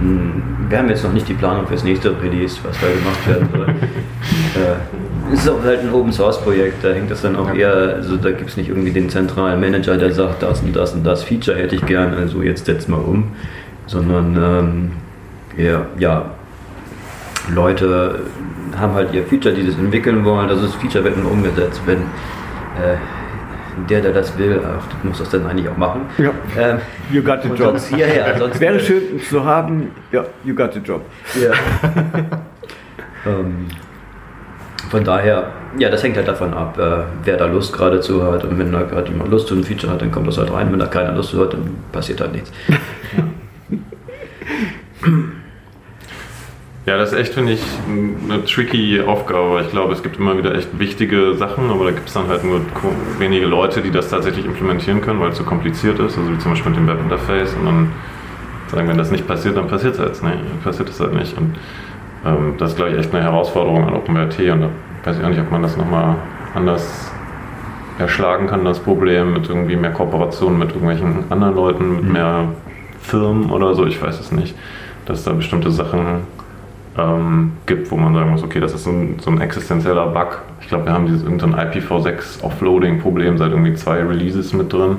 Ähm, 0.02 0.42
wir 0.68 0.78
haben 0.78 0.88
jetzt 0.88 1.04
noch 1.04 1.12
nicht 1.12 1.28
die 1.28 1.34
Planung 1.34 1.68
fürs 1.68 1.84
nächste 1.84 2.10
Release, 2.20 2.58
was 2.64 2.76
da 2.80 2.88
gemacht 2.88 3.28
werden 3.28 3.48
soll. 3.52 3.68
äh, 4.60 5.32
es 5.32 5.40
ist 5.44 5.48
auch 5.48 5.62
halt 5.62 5.82
ein 5.82 5.92
Open 5.92 6.12
Source 6.12 6.40
Projekt, 6.40 6.82
da 6.82 6.88
hängt 6.88 7.08
das 7.12 7.22
dann 7.22 7.36
auch 7.36 7.54
eher, 7.54 7.94
also 7.94 8.16
da 8.16 8.32
gibt 8.32 8.50
es 8.50 8.56
nicht 8.56 8.68
irgendwie 8.68 8.90
den 8.90 9.08
zentralen 9.08 9.60
Manager, 9.60 9.96
der 9.96 10.10
sagt, 10.12 10.42
das 10.42 10.60
und 10.62 10.74
das 10.74 10.94
und 10.94 11.04
das 11.04 11.22
Feature 11.22 11.56
hätte 11.56 11.76
ich 11.76 11.86
gern, 11.86 12.12
also 12.14 12.42
jetzt 12.42 12.66
setz 12.66 12.88
mal 12.88 13.00
um, 13.00 13.28
sondern 13.86 14.36
ähm, 14.36 14.90
eher, 15.56 15.86
ja, 16.00 16.24
Leute 17.54 18.18
haben 18.76 18.94
halt 18.94 19.14
ihr 19.14 19.22
Feature, 19.22 19.54
die 19.54 19.64
das 19.64 19.78
entwickeln 19.78 20.24
wollen. 20.24 20.48
Also 20.48 20.66
das 20.66 20.74
Feature 20.74 21.04
wird 21.04 21.16
nur 21.22 21.30
umgesetzt, 21.30 21.80
wenn 21.86 21.98
äh, 21.98 22.96
der, 23.88 24.00
der 24.00 24.12
das 24.12 24.36
will, 24.38 24.60
ach, 24.64 25.04
muss 25.04 25.18
das 25.18 25.30
dann 25.30 25.46
eigentlich 25.46 25.68
auch 25.68 25.76
machen. 25.76 26.02
Ja. 26.18 26.30
Ähm, 26.58 26.78
You 27.10 27.22
got 27.22 27.42
the 27.42 27.48
job. 27.48 27.58
sonst 27.58 27.88
hierher. 27.88 28.36
Sonst 28.38 28.60
Wäre 28.60 28.80
schön 28.80 29.20
zu 29.28 29.44
haben, 29.44 29.90
ja, 30.12 30.24
you 30.44 30.54
got 30.54 30.72
the 30.72 30.80
job. 30.80 31.02
Ja. 31.40 31.52
ähm, 33.30 33.66
von 34.90 35.02
daher, 35.04 35.48
ja, 35.78 35.90
das 35.90 36.02
hängt 36.02 36.16
halt 36.16 36.28
davon 36.28 36.54
ab, 36.54 36.78
äh, 36.78 37.04
wer 37.24 37.36
da 37.36 37.46
Lust 37.46 37.72
gerade 37.72 38.00
zu 38.00 38.24
hat. 38.24 38.44
Und 38.44 38.58
wenn 38.58 38.72
da 38.72 38.82
gerade 38.82 39.10
jemand 39.10 39.30
Lust 39.30 39.48
zu 39.48 39.54
einem 39.54 39.64
Feature 39.64 39.92
hat, 39.92 40.00
dann 40.00 40.12
kommt 40.12 40.28
das 40.28 40.38
halt 40.38 40.52
rein. 40.52 40.70
Wenn 40.70 40.78
da 40.78 40.86
keiner 40.86 41.12
Lust 41.12 41.30
zu 41.30 41.40
hat, 41.40 41.52
dann 41.52 41.76
passiert 41.92 42.20
halt 42.20 42.32
nichts. 42.32 42.52
Ja, 46.86 46.96
das 46.96 47.10
ist 47.10 47.18
echt, 47.18 47.34
finde 47.34 47.54
ich, 47.54 47.62
eine 47.88 48.44
tricky 48.44 49.00
Aufgabe. 49.00 49.60
Ich 49.62 49.72
glaube, 49.72 49.92
es 49.92 50.04
gibt 50.04 50.18
immer 50.18 50.38
wieder 50.38 50.54
echt 50.54 50.78
wichtige 50.78 51.34
Sachen, 51.34 51.68
aber 51.68 51.86
da 51.86 51.90
gibt 51.90 52.06
es 52.06 52.14
dann 52.14 52.28
halt 52.28 52.44
nur 52.44 52.60
wenige 53.18 53.44
Leute, 53.44 53.82
die 53.82 53.90
das 53.90 54.08
tatsächlich 54.08 54.46
implementieren 54.46 55.00
können, 55.00 55.18
weil 55.18 55.30
es 55.30 55.36
so 55.36 55.42
kompliziert 55.42 55.98
ist. 55.98 56.16
Also 56.16 56.32
wie 56.32 56.38
zum 56.38 56.52
Beispiel 56.52 56.70
mit 56.70 56.78
dem 56.78 56.86
Webinterface. 56.86 57.54
Und 57.54 57.66
dann 57.66 57.92
sagen, 58.68 58.86
wenn 58.86 58.98
das 58.98 59.10
nicht 59.10 59.26
passiert, 59.26 59.56
dann 59.56 59.66
passiert 59.66 59.98
es 59.98 60.22
halt 60.22 60.62
passiert 60.62 60.88
es 60.88 61.00
halt 61.00 61.12
nicht. 61.14 61.36
Und 61.36 61.56
ähm, 62.24 62.54
das 62.56 62.70
ist, 62.70 62.76
glaube 62.76 62.92
ich, 62.92 62.98
echt 62.98 63.12
eine 63.12 63.24
Herausforderung 63.24 63.88
an 63.88 63.94
OpenWrt. 63.94 64.38
Und 64.38 64.60
da 64.60 64.70
weiß 65.02 65.18
ich 65.18 65.24
auch 65.24 65.28
nicht, 65.28 65.40
ob 65.40 65.50
man 65.50 65.62
das 65.62 65.76
nochmal 65.76 66.14
anders 66.54 67.10
erschlagen 67.98 68.46
kann, 68.46 68.64
das 68.64 68.78
Problem 68.78 69.32
mit 69.32 69.48
irgendwie 69.48 69.74
mehr 69.74 69.90
Kooperation 69.90 70.56
mit 70.56 70.68
irgendwelchen 70.68 71.24
anderen 71.30 71.56
Leuten, 71.56 71.96
mit 71.96 72.04
mehr 72.12 72.44
Firmen 73.00 73.50
oder 73.50 73.74
so. 73.74 73.86
Ich 73.86 74.00
weiß 74.00 74.20
es 74.20 74.30
nicht. 74.30 74.54
Dass 75.06 75.24
da 75.24 75.32
bestimmte 75.32 75.72
Sachen 75.72 76.35
ähm, 76.98 77.52
gibt, 77.66 77.90
wo 77.90 77.96
man 77.96 78.14
sagen 78.14 78.30
muss, 78.30 78.42
okay, 78.42 78.60
das 78.60 78.72
ist 78.74 78.84
so 78.84 78.90
ein, 78.90 79.16
so 79.20 79.30
ein 79.30 79.40
existenzieller 79.40 80.06
Bug. 80.08 80.40
Ich 80.60 80.68
glaube, 80.68 80.86
wir 80.86 80.92
haben 80.92 81.06
dieses 81.06 81.22
irgendein 81.22 81.54
IPv6 81.54 82.42
Offloading-Problem 82.42 83.38
seit 83.38 83.50
irgendwie 83.50 83.74
zwei 83.74 84.02
Releases 84.02 84.52
mit 84.52 84.72
drin, 84.72 84.98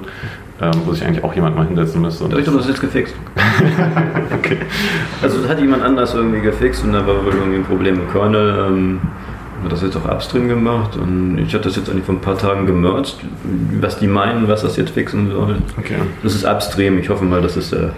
ähm, 0.61 0.71
wo 0.85 0.93
sich 0.93 1.05
eigentlich 1.05 1.23
auch 1.23 1.33
jemand 1.33 1.55
mal 1.55 1.65
hinsetzen 1.67 2.01
müsste. 2.01 2.25
und 2.25 2.31
Ich 2.31 2.37
das- 2.39 2.47
habe 2.47 2.57
das 2.57 2.67
jetzt 2.67 2.81
gefixt. 2.81 3.15
okay. 4.37 4.57
Also 5.21 5.39
das 5.41 5.49
hat 5.49 5.59
jemand 5.59 5.83
anders 5.83 6.13
irgendwie 6.13 6.41
gefixt 6.41 6.83
und 6.83 6.93
da 6.93 6.99
war 7.05 7.25
wohl 7.25 7.33
irgendwie 7.33 7.57
ein 7.57 7.65
Problem 7.65 7.95
im 8.01 8.11
Kernel. 8.11 8.65
Ähm, 8.67 9.01
hat 9.63 9.71
das 9.71 9.81
jetzt 9.81 9.95
auch 9.97 10.05
upstream 10.05 10.47
gemacht 10.47 10.95
und 10.97 11.37
ich 11.39 11.53
habe 11.53 11.63
das 11.63 11.75
jetzt 11.75 11.89
eigentlich 11.89 12.05
vor 12.05 12.15
ein 12.15 12.21
paar 12.21 12.37
Tagen 12.37 12.65
gemerged, 12.65 13.17
was 13.81 13.99
die 13.99 14.07
meinen, 14.07 14.47
was 14.47 14.61
das 14.61 14.77
jetzt 14.77 14.91
fixen 14.91 15.31
soll. 15.31 15.57
okay. 15.77 15.95
Das 16.23 16.35
ist 16.35 16.45
upstream. 16.45 16.99
Ich 16.99 17.09
hoffe 17.09 17.25
mal, 17.25 17.41
dass 17.41 17.55
es 17.55 17.73
äh, 17.73 17.89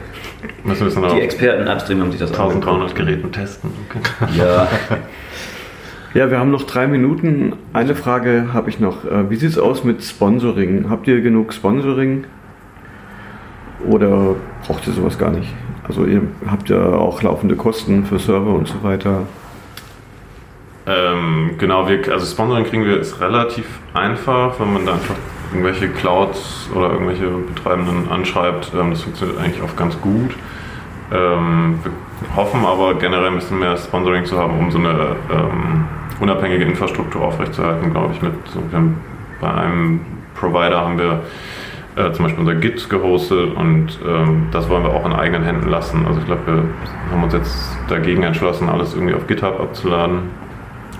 die 0.65 1.21
Experten 1.21 1.67
upstream 1.67 2.01
haben 2.01 2.11
sich 2.11 2.19
das 2.19 2.31
1300 2.31 2.95
Geräten 2.95 3.31
testen. 3.31 3.71
Okay. 3.89 4.37
Ja, 4.37 4.67
Ja, 6.15 6.31
wir 6.31 6.39
haben 6.39 6.49
noch 6.49 6.63
drei 6.63 6.87
Minuten. 6.87 7.53
Eine 7.71 7.93
Frage 7.93 8.47
habe 8.51 8.69
ich 8.71 8.79
noch. 8.79 9.05
Äh, 9.05 9.29
Wie 9.29 9.35
sieht 9.35 9.51
es 9.51 9.59
aus 9.59 9.83
mit 9.83 10.03
Sponsoring? 10.03 10.89
Habt 10.89 11.07
ihr 11.07 11.21
genug 11.21 11.53
Sponsoring? 11.53 12.23
Oder 13.87 14.35
braucht 14.65 14.87
ihr 14.87 14.93
sowas 14.93 15.19
gar 15.19 15.29
nicht? 15.29 15.53
Also 15.87 16.05
ihr 16.05 16.23
habt 16.49 16.69
ja 16.69 16.83
auch 16.83 17.21
laufende 17.21 17.55
Kosten 17.55 18.05
für 18.05 18.17
Server 18.17 18.53
und 18.53 18.67
so 18.67 18.81
weiter. 18.81 19.23
Ähm, 20.89 21.51
genau, 21.59 21.87
wir, 21.87 22.11
also 22.11 22.25
Sponsoring 22.25 22.65
kriegen 22.65 22.83
wir 22.83 22.99
ist 22.99 23.21
relativ 23.21 23.65
einfach, 23.93 24.59
wenn 24.59 24.73
man 24.73 24.85
da 24.87 24.93
einfach 24.93 25.15
irgendwelche 25.51 25.89
Clouds 25.89 26.69
oder 26.73 26.91
irgendwelche 26.91 27.27
Betreibenden 27.27 28.09
anschreibt. 28.09 28.71
Ähm, 28.73 28.91
das 28.91 29.03
funktioniert 29.03 29.39
eigentlich 29.39 29.61
oft 29.61 29.77
ganz 29.77 29.99
gut. 30.01 30.31
Ähm, 31.11 31.79
wir 31.83 32.35
hoffen 32.35 32.65
aber 32.65 32.95
generell 32.95 33.27
ein 33.27 33.35
bisschen 33.35 33.59
mehr 33.59 33.77
Sponsoring 33.77 34.25
zu 34.25 34.37
haben, 34.37 34.57
um 34.57 34.71
so 34.71 34.79
eine 34.79 35.15
ähm, 35.31 35.85
unabhängige 36.19 36.65
Infrastruktur 36.65 37.21
aufrechtzuerhalten, 37.21 37.91
glaube 37.91 38.13
ich. 38.13 38.21
Mit, 38.21 38.33
so, 38.45 38.61
bei 39.39 39.53
einem 39.53 40.01
Provider 40.35 40.81
haben 40.81 40.97
wir 40.97 41.21
äh, 41.95 42.11
zum 42.13 42.25
Beispiel 42.25 42.39
unser 42.39 42.55
Git 42.55 42.89
gehostet 42.89 43.55
und 43.55 43.99
ähm, 44.07 44.47
das 44.51 44.69
wollen 44.69 44.83
wir 44.83 44.91
auch 44.91 45.05
in 45.05 45.13
eigenen 45.13 45.43
Händen 45.43 45.69
lassen. 45.69 46.05
Also 46.07 46.19
ich 46.19 46.25
glaube, 46.25 46.41
wir 46.45 46.63
haben 47.11 47.23
uns 47.23 47.33
jetzt 47.33 47.77
dagegen 47.87 48.23
entschlossen, 48.23 48.69
alles 48.69 48.93
irgendwie 48.93 49.13
auf 49.13 49.27
GitHub 49.27 49.59
abzuladen, 49.59 50.29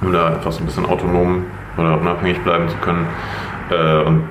um 0.02 0.12
da 0.12 0.28
einfach 0.28 0.52
so 0.52 0.60
ein 0.62 0.66
bisschen 0.66 0.86
autonom 0.86 1.46
oder 1.78 2.00
unabhängig 2.00 2.40
bleiben 2.40 2.70
zu 2.70 2.78
können. 2.78 3.08
Äh, 3.72 4.04
und 4.04 4.24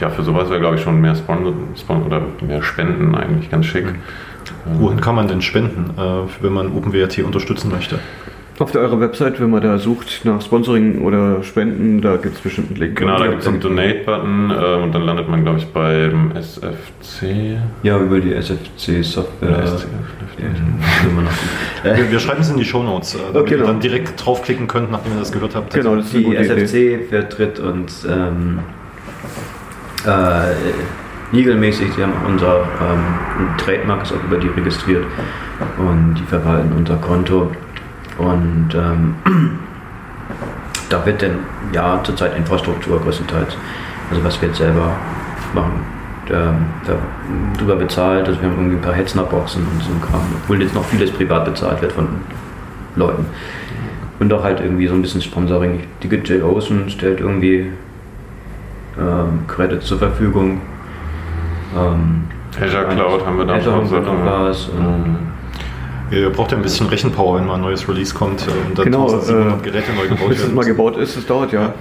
ja, 0.00 0.08
für 0.08 0.22
sowas 0.22 0.48
wäre, 0.48 0.60
glaube 0.60 0.76
ich, 0.76 0.82
schon 0.82 1.00
mehr 1.00 1.14
Spon 1.14 1.54
Spon 1.76 2.02
oder 2.02 2.22
mehr 2.40 2.62
Spenden 2.62 3.14
eigentlich 3.14 3.50
ganz 3.50 3.66
schick. 3.66 3.86
Ähm, 3.86 4.80
Wohin 4.80 5.00
kann 5.00 5.14
man 5.14 5.28
denn 5.28 5.42
spenden, 5.42 5.90
äh, 5.98 6.42
wenn 6.42 6.52
man 6.52 6.72
OpenWrt 6.72 7.18
unterstützen 7.20 7.70
möchte? 7.70 7.98
Auf 8.60 8.72
der 8.72 8.82
eurer 8.82 9.00
Website, 9.00 9.40
wenn 9.40 9.48
man 9.48 9.62
da 9.62 9.78
sucht 9.78 10.20
nach 10.24 10.42
Sponsoring 10.42 11.00
oder 11.00 11.42
Spenden, 11.42 12.02
da 12.02 12.16
gibt 12.16 12.34
es 12.34 12.42
bestimmt 12.42 12.68
einen 12.68 12.76
Link. 12.76 12.98
Genau, 12.98 13.18
da 13.18 13.26
gibt 13.28 13.40
es 13.40 13.48
einen 13.48 13.58
Donate-Button 13.58 14.50
äh, 14.50 14.82
und 14.82 14.94
dann 14.94 15.00
landet 15.00 15.30
man, 15.30 15.44
glaube 15.44 15.60
ich, 15.60 15.66
beim 15.68 16.32
SFC. 16.36 17.56
ja 17.82 17.98
über 17.98 18.20
die 18.20 18.34
SFC-Software. 18.34 19.66
SC. 19.66 19.86
Äh, 21.84 21.96
Wir, 21.96 22.10
wir 22.10 22.20
schreiben 22.20 22.42
es 22.42 22.50
in 22.50 22.58
die 22.58 22.64
Shownotes, 22.66 23.14
äh, 23.14 23.18
damit 23.18 23.36
Okay, 23.36 23.50
ihr 23.52 23.56
genau. 23.56 23.70
dann 23.70 23.80
direkt 23.80 24.22
draufklicken 24.26 24.68
könnt, 24.68 24.90
nachdem 24.90 25.14
ihr 25.14 25.20
das 25.20 25.32
gehört 25.32 25.56
habt. 25.56 25.72
Genau, 25.72 25.96
das 25.96 26.04
ist 26.06 26.14
die 26.14 26.22
gute 26.24 26.44
Idee. 26.44 26.64
SFC 26.98 27.08
vertritt 27.08 27.60
uns 27.60 28.04
ähm, 28.04 28.58
äh, 30.06 31.34
legalmäßig. 31.34 31.94
Sie 31.94 32.02
haben 32.02 32.12
auch 32.12 32.28
unser 32.28 32.56
ähm, 32.58 33.56
Trademark 33.56 34.02
ist 34.02 34.12
auch 34.12 34.22
über 34.22 34.36
die 34.36 34.48
registriert 34.48 35.06
und 35.78 36.16
die 36.18 36.24
verwalten 36.24 36.72
unser 36.76 36.96
Konto. 36.96 37.50
Und 38.20 38.68
ähm, 38.74 39.14
da 40.90 41.04
wird 41.06 41.22
dann 41.22 41.38
ja 41.72 42.00
zurzeit 42.04 42.36
Infrastruktur 42.36 43.00
größtenteils, 43.00 43.56
also 44.10 44.24
was 44.24 44.40
wir 44.40 44.48
jetzt 44.48 44.58
selber 44.58 44.92
machen, 45.54 45.80
ähm, 46.28 46.66
da, 46.86 46.98
drüber 47.58 47.76
bezahlt. 47.76 48.28
Also 48.28 48.40
wir 48.40 48.48
haben 48.48 48.56
irgendwie 48.56 48.76
ein 48.76 48.82
paar 48.82 48.92
Hetzner-Boxen 48.92 49.62
und 49.62 49.82
so 49.82 49.90
ein 49.90 50.00
Kram, 50.02 50.20
obwohl 50.42 50.60
jetzt 50.60 50.74
noch 50.74 50.84
vieles 50.84 51.10
privat 51.10 51.46
bezahlt 51.46 51.80
wird 51.80 51.92
von 51.92 52.08
Leuten. 52.96 53.24
Und 54.18 54.32
auch 54.34 54.44
halt 54.44 54.60
irgendwie 54.60 54.86
so 54.86 54.94
ein 54.94 55.00
bisschen 55.00 55.22
Sponsoring. 55.22 55.80
Die 56.02 56.08
J. 56.08 56.42
Ocean 56.42 56.90
stellt 56.90 57.20
irgendwie 57.20 57.70
ähm, 58.98 59.46
Credits 59.48 59.86
zur 59.86 59.98
Verfügung. 59.98 60.60
Ähm, 61.74 62.24
Azure 62.60 62.84
Cloud 62.84 63.24
haben 63.24 63.38
wir 63.38 63.46
da 63.46 63.54
Azure 63.54 63.76
auch 63.76 63.78
haben 63.78 63.90
wir 63.90 64.00
noch 64.00 64.24
was. 64.24 64.68
Und 64.68 65.29
Ihr 66.10 66.30
braucht 66.30 66.50
ja 66.50 66.56
ein 66.56 66.62
bisschen 66.62 66.88
Rechenpower, 66.88 67.38
wenn 67.38 67.46
mal 67.46 67.54
ein 67.54 67.60
neues 67.60 67.88
Release 67.88 68.12
kommt 68.14 68.42
äh, 68.46 68.50
und 68.68 68.78
dann 68.78 68.84
Genau, 68.86 69.06
1700 69.08 69.60
äh, 69.60 69.70
Geräte 69.70 69.92
neu 69.92 70.08
gebaut 70.08 70.28
Bis 70.28 70.38
es 70.38 70.42
werden. 70.44 70.54
mal 70.56 70.64
gebaut 70.64 70.96
ist, 70.96 71.16
das 71.16 71.26
dauert 71.26 71.52
ja. 71.52 71.72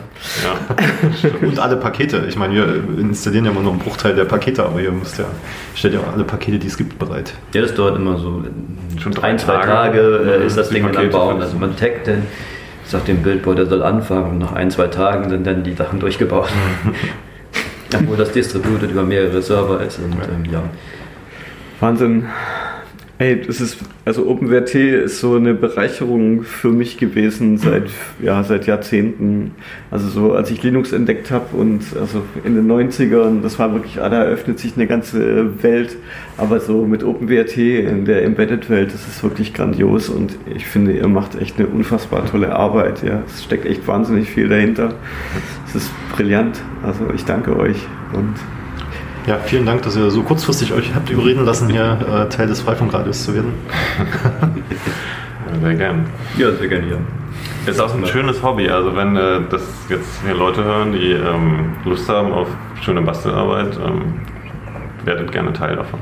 Ja. 0.44 1.30
Und 1.48 1.60
alle 1.60 1.78
Pakete. 1.78 2.26
Ich 2.28 2.36
meine, 2.36 2.54
wir 2.54 3.00
installieren 3.00 3.46
ja 3.46 3.52
immer 3.52 3.62
nur 3.62 3.72
einen 3.72 3.80
Bruchteil 3.82 4.14
der 4.16 4.26
Pakete, 4.26 4.64
aber 4.66 4.82
ihr 4.82 4.92
müsst 4.92 5.18
ja, 5.18 5.26
stellt 5.76 5.96
ja 5.96 6.02
auch 6.02 6.14
alle 6.14 6.24
Pakete, 6.26 6.60
die 6.60 6.68
es 6.68 6.78
gibt, 6.78 7.00
bereit. 7.00 7.34
ja, 7.54 7.62
das 7.62 7.74
dauert 7.74 7.96
immer 7.96 8.18
so 8.18 8.44
Schon 9.00 9.14
drei 9.14 9.30
ein, 9.30 9.40
zwei 9.40 9.54
Tage. 9.54 9.68
Tage, 9.68 10.42
äh, 10.44 10.46
ist 10.46 10.58
das 10.58 10.70
Ding 10.70 10.84
dann 10.84 10.92
Pakete 10.94 11.12
Bauen. 11.12 11.28
finden. 11.30 11.44
Also 11.44 11.58
man 11.58 11.76
taggt 11.76 12.08
dann, 12.08 12.24
sagt 12.86 13.08
dem 13.08 13.24
Bildboard, 13.24 13.58
der 13.58 13.66
soll 13.66 13.82
anfangen 13.82 14.32
und 14.32 14.38
nach 14.40 14.54
ein, 14.54 14.70
zwei 14.70 14.88
Tagen 14.88 15.30
sind 15.30 15.48
dann 15.48 15.64
die 15.64 15.74
Sachen 15.74 16.00
durchgebaut. 16.00 16.50
Obwohl 17.96 18.18
das 18.18 18.32
distributed 18.32 18.92
über 18.92 19.02
mehrere 19.04 19.42
Server 19.42 19.82
ist 19.82 19.98
und 19.98 20.14
ähm, 20.14 20.52
ja. 20.52 20.62
Wahnsinn. 21.80 22.26
Ey, 23.22 23.42
das 23.46 23.60
ist, 23.60 23.80
also 24.06 24.30
OpenWrt 24.30 24.74
ist 24.76 25.20
so 25.20 25.36
eine 25.36 25.54
Bereicherung 25.54 26.44
für 26.44 26.70
mich 26.70 26.98
gewesen 26.98 27.58
seit, 27.58 27.90
ja, 28.22 28.42
seit 28.46 28.66
Jahrzehnten. 28.66 29.52
Also 29.92 30.08
so, 30.08 30.32
als 30.32 30.50
ich 30.52 30.64
Linux 30.64 30.94
entdeckt 30.94 31.30
habe 31.30 31.58
und 31.58 31.82
also 32.00 32.22
in 32.46 32.56
den 32.56 32.72
90ern, 32.72 33.42
das 33.42 33.60
war 33.60 33.74
wirklich, 33.74 34.02
ah, 34.02 34.08
da 34.08 34.24
eröffnet 34.24 34.60
sich 34.60 34.78
eine 34.78 34.88
ganze 34.88 35.62
Welt. 35.62 35.98
Aber 36.38 36.62
so 36.62 36.86
mit 36.86 37.04
OpenWrt 37.04 37.58
in 37.58 38.06
der 38.06 38.24
Embedded-Welt, 38.24 38.94
das 38.94 39.06
ist 39.06 39.22
wirklich 39.22 39.54
grandios 39.54 40.08
und 40.08 40.38
ich 40.56 40.66
finde, 40.66 40.94
ihr 40.94 41.10
macht 41.10 41.36
echt 41.36 41.60
eine 41.60 41.68
unfassbar 41.68 42.26
tolle 42.26 42.56
Arbeit. 42.56 43.04
Ja, 43.04 43.24
es 43.28 43.44
steckt 43.44 43.66
echt 43.66 43.86
wahnsinnig 43.86 44.30
viel 44.30 44.48
dahinter. 44.48 44.94
Es 45.68 45.76
ist 45.76 45.92
brillant. 46.16 46.62
Also 46.84 47.10
ich 47.14 47.26
danke 47.26 47.58
euch 47.58 47.86
und 48.14 48.36
Ja, 49.30 49.38
vielen 49.38 49.64
Dank, 49.64 49.84
dass 49.84 49.96
ihr 49.96 50.10
so 50.10 50.24
kurzfristig 50.24 50.74
euch 50.74 50.96
habt 50.96 51.12
überreden 51.12 51.46
lassen, 51.46 51.70
hier 51.70 52.00
äh, 52.02 52.30
Teil 52.30 52.48
des 52.48 52.62
Freifunkradios 52.62 53.26
zu 53.26 53.36
werden. 53.36 53.54
Ja, 55.52 55.60
sehr 55.62 55.76
gern. 55.76 56.06
Ja, 56.36 56.52
sehr 56.52 56.68
gerne 56.68 56.88
hier. 56.88 56.98
Ist 57.68 57.80
auch 57.80 57.94
ein 57.94 58.08
schönes 58.08 58.42
Hobby. 58.42 58.68
Also 58.70 58.96
wenn 58.96 59.16
äh, 59.16 59.42
das 59.52 59.62
jetzt 59.88 60.24
hier 60.26 60.34
Leute 60.34 60.64
hören, 60.64 60.94
die 60.94 61.12
ähm, 61.12 61.76
Lust 61.86 62.10
haben 62.10 62.32
auf 62.32 62.48
schöne 62.82 63.04
Bastelarbeit, 63.04 63.78
ähm, 63.78 64.16
werdet 65.06 65.32
gerne 65.32 65.54
Teil 65.54 65.76
davon. 65.76 66.00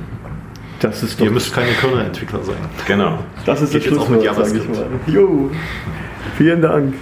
Das 0.79 1.03
ist 1.03 1.19
Ihr 1.19 1.29
müsst 1.29 1.53
keine 1.53 1.71
Kernel-Entwickler 1.71 2.43
sein. 2.43 2.55
Genau. 2.87 3.19
das 3.45 3.61
ist 3.61 3.73
Geht 3.73 3.87
das 3.87 3.91
jetzt 3.91 3.99
auch 3.99 4.07
mit 4.07 4.21
Schlusswort, 4.23 4.47
sag 4.47 4.55
ich 4.55 4.63
JavaScript. 4.63 5.05
mal. 5.05 5.13
Jo, 5.13 5.51
vielen 6.37 6.61
Dank. 6.61 6.93